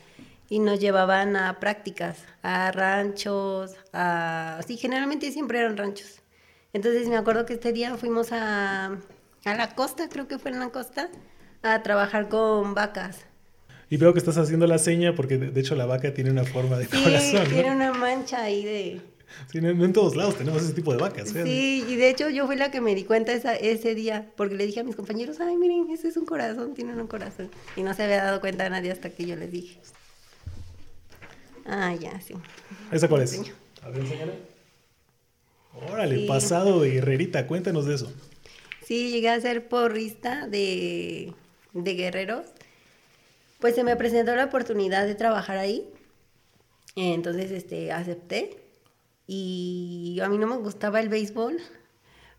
y 0.48 0.60
nos 0.60 0.80
llevaban 0.80 1.36
a 1.36 1.60
prácticas, 1.60 2.24
a 2.42 2.72
ranchos, 2.72 3.76
a... 3.92 4.60
Sí, 4.66 4.78
generalmente 4.78 5.30
siempre 5.30 5.58
eran 5.58 5.76
ranchos. 5.76 6.22
Entonces 6.72 7.06
me 7.08 7.16
acuerdo 7.18 7.44
que 7.44 7.52
este 7.52 7.72
día 7.74 7.96
fuimos 7.98 8.32
a, 8.32 8.98
a 9.44 9.54
la 9.54 9.74
costa, 9.74 10.08
creo 10.08 10.26
que 10.26 10.38
fue 10.38 10.52
en 10.52 10.58
la 10.58 10.70
costa, 10.70 11.10
a 11.62 11.82
trabajar 11.82 12.30
con 12.30 12.74
vacas. 12.74 13.26
Y 13.90 13.98
veo 13.98 14.14
que 14.14 14.20
estás 14.20 14.38
haciendo 14.38 14.66
la 14.66 14.78
seña 14.78 15.14
porque 15.14 15.36
de, 15.36 15.60
hecho 15.60 15.74
la 15.74 15.84
vaca 15.84 16.14
tiene 16.14 16.30
una 16.30 16.44
forma 16.44 16.78
de 16.78 16.86
sí, 16.86 17.02
corazón. 17.04 17.48
tiene 17.50 17.72
una 17.72 17.92
mancha 17.92 18.42
ahí 18.42 18.64
de... 18.64 19.09
Sí, 19.50 19.60
no, 19.60 19.68
en 19.68 19.92
todos 19.92 20.16
lados 20.16 20.36
tenemos 20.36 20.62
ese 20.62 20.72
tipo 20.72 20.92
de 20.92 20.98
vacas. 20.98 21.34
¿eh? 21.34 21.44
Sí, 21.44 21.84
y 21.88 21.96
de 21.96 22.10
hecho 22.10 22.28
yo 22.28 22.46
fui 22.46 22.56
la 22.56 22.70
que 22.70 22.80
me 22.80 22.94
di 22.94 23.04
cuenta 23.04 23.32
esa, 23.32 23.54
ese 23.54 23.94
día, 23.94 24.30
porque 24.36 24.54
le 24.54 24.66
dije 24.66 24.80
a 24.80 24.84
mis 24.84 24.96
compañeros, 24.96 25.40
ay, 25.40 25.56
miren, 25.56 25.90
ese 25.90 26.08
es 26.08 26.16
un 26.16 26.26
corazón, 26.26 26.74
tiene 26.74 26.94
un 26.94 27.06
corazón. 27.06 27.50
Y 27.76 27.82
no 27.82 27.94
se 27.94 28.04
había 28.04 28.22
dado 28.22 28.40
cuenta 28.40 28.68
nadie 28.68 28.90
hasta 28.92 29.10
que 29.10 29.26
yo 29.26 29.36
les 29.36 29.50
dije. 29.50 29.78
Ah, 31.64 31.94
ya, 31.94 32.20
sí. 32.20 32.34
¿Esa 32.90 33.08
cuál 33.08 33.22
es? 33.22 33.40
A 33.82 33.90
ver, 33.90 34.00
enséñale. 34.00 34.32
Órale, 35.90 36.26
pasado 36.26 36.80
de 36.80 36.90
guerrerita, 36.90 37.46
cuéntanos 37.46 37.86
de 37.86 37.94
eso. 37.94 38.12
Sí, 38.84 39.10
llegué 39.10 39.30
a 39.30 39.40
ser 39.40 39.68
porrista 39.68 40.48
de, 40.48 41.32
de 41.72 41.94
guerreros. 41.94 42.46
Pues 43.60 43.74
se 43.74 43.84
me 43.84 43.94
presentó 43.94 44.34
la 44.34 44.46
oportunidad 44.46 45.06
de 45.06 45.14
trabajar 45.14 45.58
ahí. 45.58 45.88
Entonces, 46.96 47.50
este, 47.52 47.92
acepté. 47.92 48.59
Y 49.32 50.18
a 50.24 50.28
mí 50.28 50.38
no 50.38 50.48
me 50.48 50.56
gustaba 50.56 50.98
el 50.98 51.08
béisbol, 51.08 51.56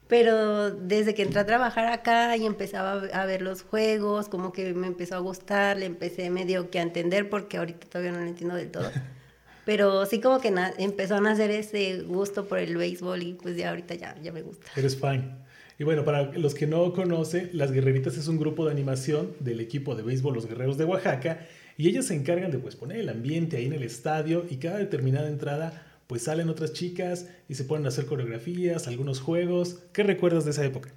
pero 0.10 0.72
desde 0.72 1.14
que 1.14 1.22
entré 1.22 1.40
a 1.40 1.46
trabajar 1.46 1.88
acá 1.88 2.36
y 2.36 2.46
empezaba 2.46 3.04
a 3.14 3.26
ver 3.26 3.42
los 3.42 3.62
juegos, 3.62 4.28
como 4.28 4.52
que 4.52 4.74
me 4.74 4.88
empezó 4.88 5.16
a 5.16 5.20
gustar, 5.20 5.78
le 5.78 5.86
empecé 5.86 6.30
medio 6.30 6.70
que 6.70 6.80
a 6.80 6.82
entender, 6.82 7.30
porque 7.30 7.56
ahorita 7.56 7.88
todavía 7.88 8.12
no 8.12 8.20
lo 8.20 8.28
entiendo 8.28 8.56
del 8.56 8.72
todo. 8.72 8.92
Pero 9.66 10.06
sí 10.06 10.20
como 10.20 10.42
que 10.42 10.54
empezó 10.80 11.16
a 11.16 11.22
nacer 11.22 11.50
ese 11.52 12.02
gusto 12.02 12.46
por 12.50 12.60
el 12.60 12.76
béisbol 12.76 13.24
y 13.24 13.34
pues 13.36 13.56
ya 13.56 13.70
ahorita 13.70 13.96
ya, 13.96 14.18
ya 14.22 14.34
me 14.34 14.42
gusta. 14.42 14.68
Eres 14.76 14.98
fan. 14.98 15.46
Y 15.80 15.86
bueno, 15.86 16.04
para 16.04 16.24
los 16.34 16.56
que 16.56 16.68
no 16.68 16.92
conocen, 16.92 17.52
Las 17.54 17.72
Guerreritas 17.72 18.18
es 18.18 18.28
un 18.28 18.38
grupo 18.38 18.66
de 18.66 18.72
animación 18.72 19.32
del 19.40 19.62
equipo 19.62 19.96
de 19.96 20.04
béisbol 20.04 20.34
Los 20.34 20.46
Guerreros 20.46 20.78
de 20.78 20.84
Oaxaca 20.84 21.48
y 21.78 21.88
ellas 21.88 22.08
se 22.08 22.16
encargan 22.16 22.52
de 22.52 22.60
pues 22.60 22.76
poner 22.76 22.98
el 22.98 23.08
ambiente 23.08 23.56
ahí 23.56 23.68
en 23.68 23.74
el 23.74 23.84
estadio 23.84 24.46
y 24.50 24.58
cada 24.58 24.80
determinada 24.80 25.30
entrada 25.30 25.88
pues 26.12 26.24
salen 26.24 26.50
otras 26.50 26.74
chicas 26.74 27.28
y 27.48 27.56
se 27.56 27.64
ponen 27.64 27.86
a 27.86 27.88
hacer 27.88 28.06
coreografías, 28.06 28.90
algunos 28.90 29.22
juegos. 29.22 29.78
¿Qué 29.94 30.04
recuerdas 30.04 30.44
de 30.44 30.52
esa 30.52 30.66
época? 30.66 30.90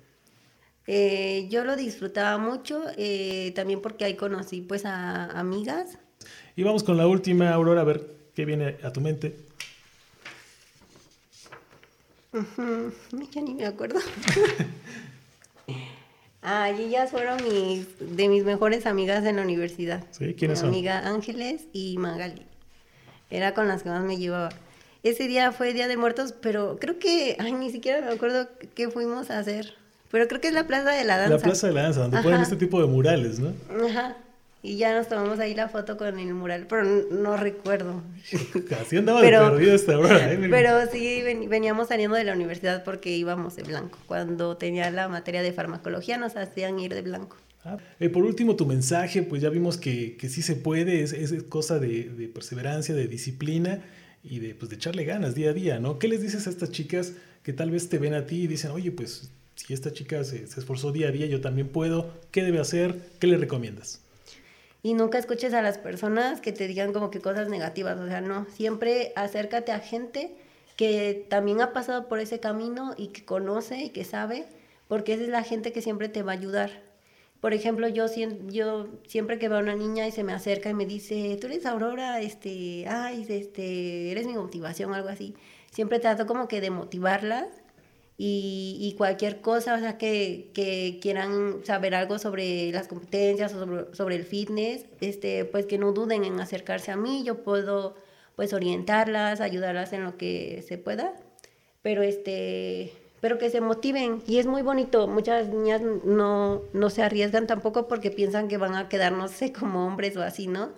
Eh, 0.89 1.47
yo 1.49 1.63
lo 1.63 1.77
disfrutaba 1.77 2.37
mucho, 2.37 2.83
eh, 2.97 3.53
también 3.55 3.81
porque 3.81 4.07
ahí 4.07 4.17
conocí 4.17 4.61
pues 4.61 4.85
a 4.85 5.27
amigas. 5.39 5.99
Y 6.57 6.65
vamos 6.65 6.83
con 6.83 6.97
la 6.97 7.07
última, 7.07 7.53
Aurora, 7.53 7.83
a 7.83 7.85
ver 7.85 8.05
¿Qué 8.35 8.45
viene 8.45 8.77
a 8.83 8.93
tu 8.93 9.01
mente? 9.01 9.37
Ya 12.33 13.41
ni 13.41 13.55
me 13.55 13.67
acuerdo. 13.67 14.01
ah, 16.43 16.73
y 16.73 16.83
ellas 16.83 17.13
fueron 17.13 17.37
mis, 17.45 17.87
de 18.17 18.29
mis 18.29 18.43
mejores 18.43 18.85
amigas 18.87 19.25
en 19.27 19.37
la 19.37 19.43
universidad. 19.43 20.05
¿Sí? 20.11 20.35
¿Quiénes 20.35 20.59
son? 20.59 20.71
Mi 20.71 20.79
amiga 20.79 21.07
Ángeles 21.07 21.69
y 21.73 21.99
Magali. 21.99 22.43
Era 23.31 23.55
con 23.55 23.69
las 23.69 23.85
que 23.85 23.91
más 23.91 24.03
me 24.03 24.17
llevaba. 24.17 24.51
Ese 25.05 25.29
día 25.29 25.53
fue 25.53 25.75
Día 25.75 25.87
de 25.87 25.99
Muertos, 25.99 26.33
pero 26.33 26.79
creo 26.81 26.99
que, 26.99 27.37
ay, 27.39 27.53
ni 27.53 27.71
siquiera 27.71 28.01
me 28.01 28.11
acuerdo 28.11 28.49
qué 28.75 28.89
fuimos 28.89 29.31
a 29.31 29.39
hacer. 29.39 29.75
Pero 30.11 30.27
creo 30.29 30.41
que 30.41 30.49
es 30.49 30.55
la 30.55 30.67
Plaza 30.67 30.93
de 30.93 31.05
la 31.05 31.19
Danza. 31.19 31.35
La 31.37 31.43
Plaza 31.43 31.67
de 31.67 31.75
la 31.75 31.83
Danza, 31.83 32.01
donde 32.01 32.23
ponen 32.23 32.41
este 32.41 32.57
tipo 32.57 32.81
de 32.81 32.87
murales, 32.87 33.39
¿no? 33.39 33.53
Ajá. 33.87 34.17
Y 34.63 34.79
ya 34.79 34.95
nos 34.95 35.07
tomamos 35.09 35.39
ahí 35.41 35.55
la 35.55 35.69
foto 35.69 35.99
con 35.99 36.19
el 36.19 36.33
mural, 36.33 36.67
pero 36.67 36.85
no, 36.85 37.37
recuerdo. 37.37 38.03
Así 38.81 38.97
andaba 38.97 39.21
pero, 39.21 39.45
de 39.45 39.51
perdido 39.51 39.75
esta 39.75 39.99
hora. 39.99 40.33
¿eh? 40.33 40.39
Pero 40.51 40.91
sí 40.91 41.23
veníamos 41.49 41.89
saliendo 41.89 42.17
de 42.17 42.25
la 42.25 42.33
universidad 42.33 42.83
porque 42.83 43.15
íbamos 43.15 43.57
de 43.57 43.63
blanco. 43.63 43.99
Cuando 44.07 44.57
tenía 44.57 44.91
la 44.91 45.09
materia 45.09 45.43
de 45.43 45.53
farmacología 45.53 46.17
nos 46.17 46.35
hacían 46.35 46.79
ir 46.79 46.95
de 46.95 47.03
blanco. 47.03 47.37
Ah, 47.63 47.77
eh, 48.01 48.09
por 48.09 48.25
último, 48.25 48.57
tu 48.57 48.65
mensaje, 48.65 49.23
pues 49.23 49.43
ya 49.43 49.51
vimos 49.51 49.77
que, 49.77 50.17
que 50.17 50.31
sí 50.31 50.41
se 50.41 50.57
puede, 50.57 51.03
es, 51.03 51.13
es 51.13 51.43
cosa 51.43 51.79
de, 51.79 52.05
de, 52.05 52.27
perseverancia, 52.29 52.95
de 52.95 53.07
disciplina 53.07 53.83
y 54.25 54.41
de, 54.41 54.55
pues, 54.55 54.71
de 54.71 54.77
echarle 54.77 55.05
ganas 55.05 55.35
día 55.35 55.51
a 55.51 55.53
día, 55.53 55.79
¿no? 55.79 55.99
¿Qué 55.99 56.09
les 56.09 56.23
dices 56.23 56.47
a 56.47 56.51
estas 56.51 56.71
chicas 56.71 57.13
que 57.43 57.53
tal 57.53 57.71
vez 57.71 57.89
te 57.89 57.99
ven 57.99 58.15
a 58.15 58.27
ti 58.27 58.43
y 58.43 58.47
dicen, 58.47 58.71
oye, 58.71 58.91
pues 58.91 59.31
si 59.55 59.75
esta 59.75 59.93
chica 59.93 60.25
se, 60.25 60.47
se 60.47 60.61
esforzó 60.61 60.91
día 60.91 61.09
a 61.09 61.13
día, 61.13 61.27
yo 61.27 61.41
también 61.41 61.69
puedo, 61.69 62.11
¿qué 62.33 62.43
debe 62.43 62.59
hacer? 62.59 62.99
¿Qué 63.21 63.27
le 63.27 63.37
recomiendas? 63.37 64.01
y 64.85 64.93
nunca 64.93 65.17
escuches 65.17 65.55
a 65.55 65.63
las 65.63 65.79
personas 65.79 66.43
que 66.43 66.53
te 66.53 66.69
digan 66.69 66.93
como 66.93 67.11
que 67.11 67.19
cosas 67.19 67.49
negativas, 67.49 67.99
o 67.99 68.07
sea, 68.07 68.21
no, 68.21 68.47
siempre 68.55 69.15
acércate 69.17 69.73
a 69.73 69.81
gente 69.81 70.37
que 70.77 71.27
también 71.31 71.63
ha 71.63 71.73
pasado 71.73 72.07
por 72.07 72.19
ese 72.19 72.39
camino 72.39 72.93
y 72.99 73.09
que 73.09 73.25
conoce 73.25 73.79
y 73.79 73.89
que 73.89 74.05
sabe, 74.05 74.45
porque 74.87 75.15
esa 75.15 75.23
es 75.23 75.31
la 75.31 75.43
gente 75.43 75.73
que 75.73 75.81
siempre 75.81 76.11
te 76.11 76.23
va 76.23 76.33
a 76.33 76.35
ayudar. 76.35 76.83
Por 77.45 77.53
ejemplo, 77.53 77.89
yo, 77.89 78.07
yo 78.47 78.87
siempre 79.07 79.39
que 79.39 79.51
veo 79.51 79.59
a 79.59 79.61
una 79.61 79.77
niña 79.77 80.07
y 80.09 80.13
se 80.13 80.25
me 80.25 80.33
acerca 80.33 80.71
y 80.71 80.73
me 80.73 80.87
dice, 80.87 81.37
tú 81.39 81.47
eres 81.47 81.67
Aurora, 81.67 82.23
este, 82.23 82.87
ay, 82.89 83.27
este, 83.29 84.11
eres 84.11 84.27
mi 84.27 84.33
motivación, 84.33 84.95
algo 84.95 85.11
así. 85.11 85.35
Siempre 85.71 85.99
trato 85.99 86.25
como 86.27 86.49
que 86.49 86.63
de 86.63 86.71
motivarlas 86.71 87.49
y, 88.17 88.95
cualquier 88.97 89.43
cosa, 89.43 89.75
o 89.75 89.79
sea, 89.79 89.99
que, 89.99 90.53
que, 90.55 90.99
quieran 91.03 91.63
saber 91.67 91.95
algo 91.95 92.19
sobre 92.19 92.73
las 92.73 92.89
competencias 92.89 93.53
o 93.53 93.59
sobre, 93.59 93.95
sobre, 93.95 94.17
el 94.17 94.25
fitness, 94.25 94.87
este, 95.03 95.45
pues 95.45 95.67
que 95.67 95.77
no 95.77 95.93
duden 95.93 96.25
en 96.25 96.41
acercarse 96.41 96.93
a 96.93 96.97
mí, 96.97 97.25
yo 97.27 97.43
puedo 97.43 97.95
pues 98.37 98.55
orientarlas, 98.55 99.43
ayudarlas 99.43 99.93
en 99.93 100.05
lo 100.05 100.17
que 100.17 100.65
se 100.67 100.79
pueda, 100.79 101.13
pero 101.83 102.03
este, 102.03 102.95
pero 103.25 103.39
que 103.39 103.49
se 103.49 103.63
motiven 103.63 104.23
y 104.27 104.37
es 104.37 104.45
muy 104.45 104.61
bonito, 104.61 105.09
muchas 105.09 105.49
niñas 105.49 105.81
no, 105.81 106.61
no 106.75 106.91
se 106.91 107.03
arriesgan 107.03 107.47
tampoco 107.47 107.89
porque 107.89 108.11
piensan 108.11 108.49
que 108.49 108.59
van 108.59 108.75
a 108.75 108.91
quedar, 108.91 109.13
no 109.13 109.29
sé, 109.39 109.51
como 109.51 109.87
hombres 109.87 110.15
o 110.19 110.23
así, 110.23 110.47
¿no? 110.47 110.73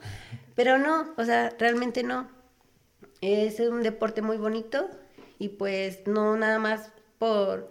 Pero 0.54 0.78
no, 0.78 1.12
o 1.16 1.24
sea, 1.24 1.52
realmente 1.58 2.04
no. 2.04 2.28
Es 3.20 3.58
un 3.58 3.82
deporte 3.82 4.22
muy 4.22 4.36
bonito 4.36 4.88
y 5.40 5.48
pues 5.48 6.06
no 6.06 6.36
nada 6.36 6.60
más 6.60 6.92
por, 7.18 7.68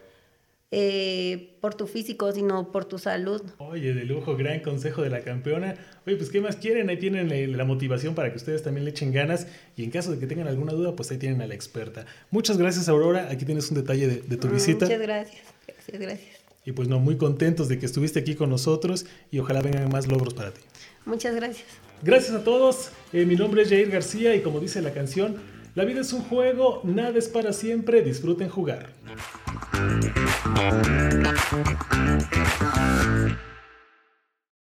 eh, 0.72 1.58
por 1.62 1.76
tu 1.76 1.88
físico, 1.88 2.32
sino 2.32 2.72
por 2.72 2.86
tu 2.86 2.98
salud. 2.98 3.42
Oye, 3.60 3.94
de 3.94 4.04
lujo, 4.04 4.36
gran 4.36 4.60
consejo 4.62 5.02
de 5.02 5.10
la 5.10 5.22
campeona. 5.22 5.76
Oye, 6.06 6.18
pues 6.18 6.30
¿qué 6.30 6.42
más 6.42 6.56
quieren? 6.56 6.90
Ahí 6.90 6.98
tienen 6.98 7.56
la 7.56 7.66
motivación 7.66 8.16
para 8.16 8.32
que 8.32 8.38
ustedes 8.38 8.64
también 8.64 8.84
le 8.86 8.92
echen 8.92 9.12
ganas 9.12 9.48
y 9.78 9.84
en 9.84 9.92
caso 9.92 10.12
de 10.12 10.20
que 10.20 10.28
tengan 10.28 10.48
alguna 10.48 10.74
duda, 10.74 10.96
pues 10.96 11.12
ahí 11.12 11.18
tienen 11.18 11.42
a 11.42 11.48
la 11.48 11.54
experta. 11.54 12.06
Muchas 12.32 12.58
gracias, 12.58 12.90
Aurora. 12.90 13.30
Aquí 13.32 13.46
tienes 13.46 13.70
un 13.70 13.76
detalle 13.76 14.08
de, 14.08 14.38
tu 14.38 14.48
mm, 14.48 14.54
visita. 14.54 14.86
Muchas 14.86 15.02
gracias. 15.02 15.44
Gracias, 15.68 16.00
gracias. 16.00 16.36
Y 16.66 16.72
pues 16.72 16.88
no, 16.88 17.00
muy 17.00 17.16
contentos 17.16 17.70
de 17.70 17.78
que 17.78 17.86
estuviste 17.86 18.20
aquí 18.20 18.34
con 18.34 18.50
nosotros 18.50 19.06
y 19.32 19.38
ojalá 19.40 19.62
vengan 19.62 19.88
más 19.90 20.08
logros 20.08 20.34
para 20.34 20.52
ti. 20.52 20.62
Muchas 21.06 21.36
gracias. 21.36 21.68
Gracias 22.02 22.36
a 22.36 22.44
todos. 22.44 22.90
Eh, 23.14 23.26
mi 23.26 23.36
nombre 23.36 23.62
es 23.62 23.70
Jair 23.70 23.90
García 23.90 24.36
y 24.36 24.42
como 24.42 24.60
dice 24.60 24.82
la 24.82 24.92
canción, 24.92 25.38
la 25.76 25.84
vida 25.84 26.02
es 26.02 26.14
un 26.14 26.22
juego, 26.24 26.82
nada 26.86 27.18
es 27.20 27.28
para 27.28 27.52
siempre, 27.52 28.02
disfruten 28.02 28.50
jugar. 28.50 28.94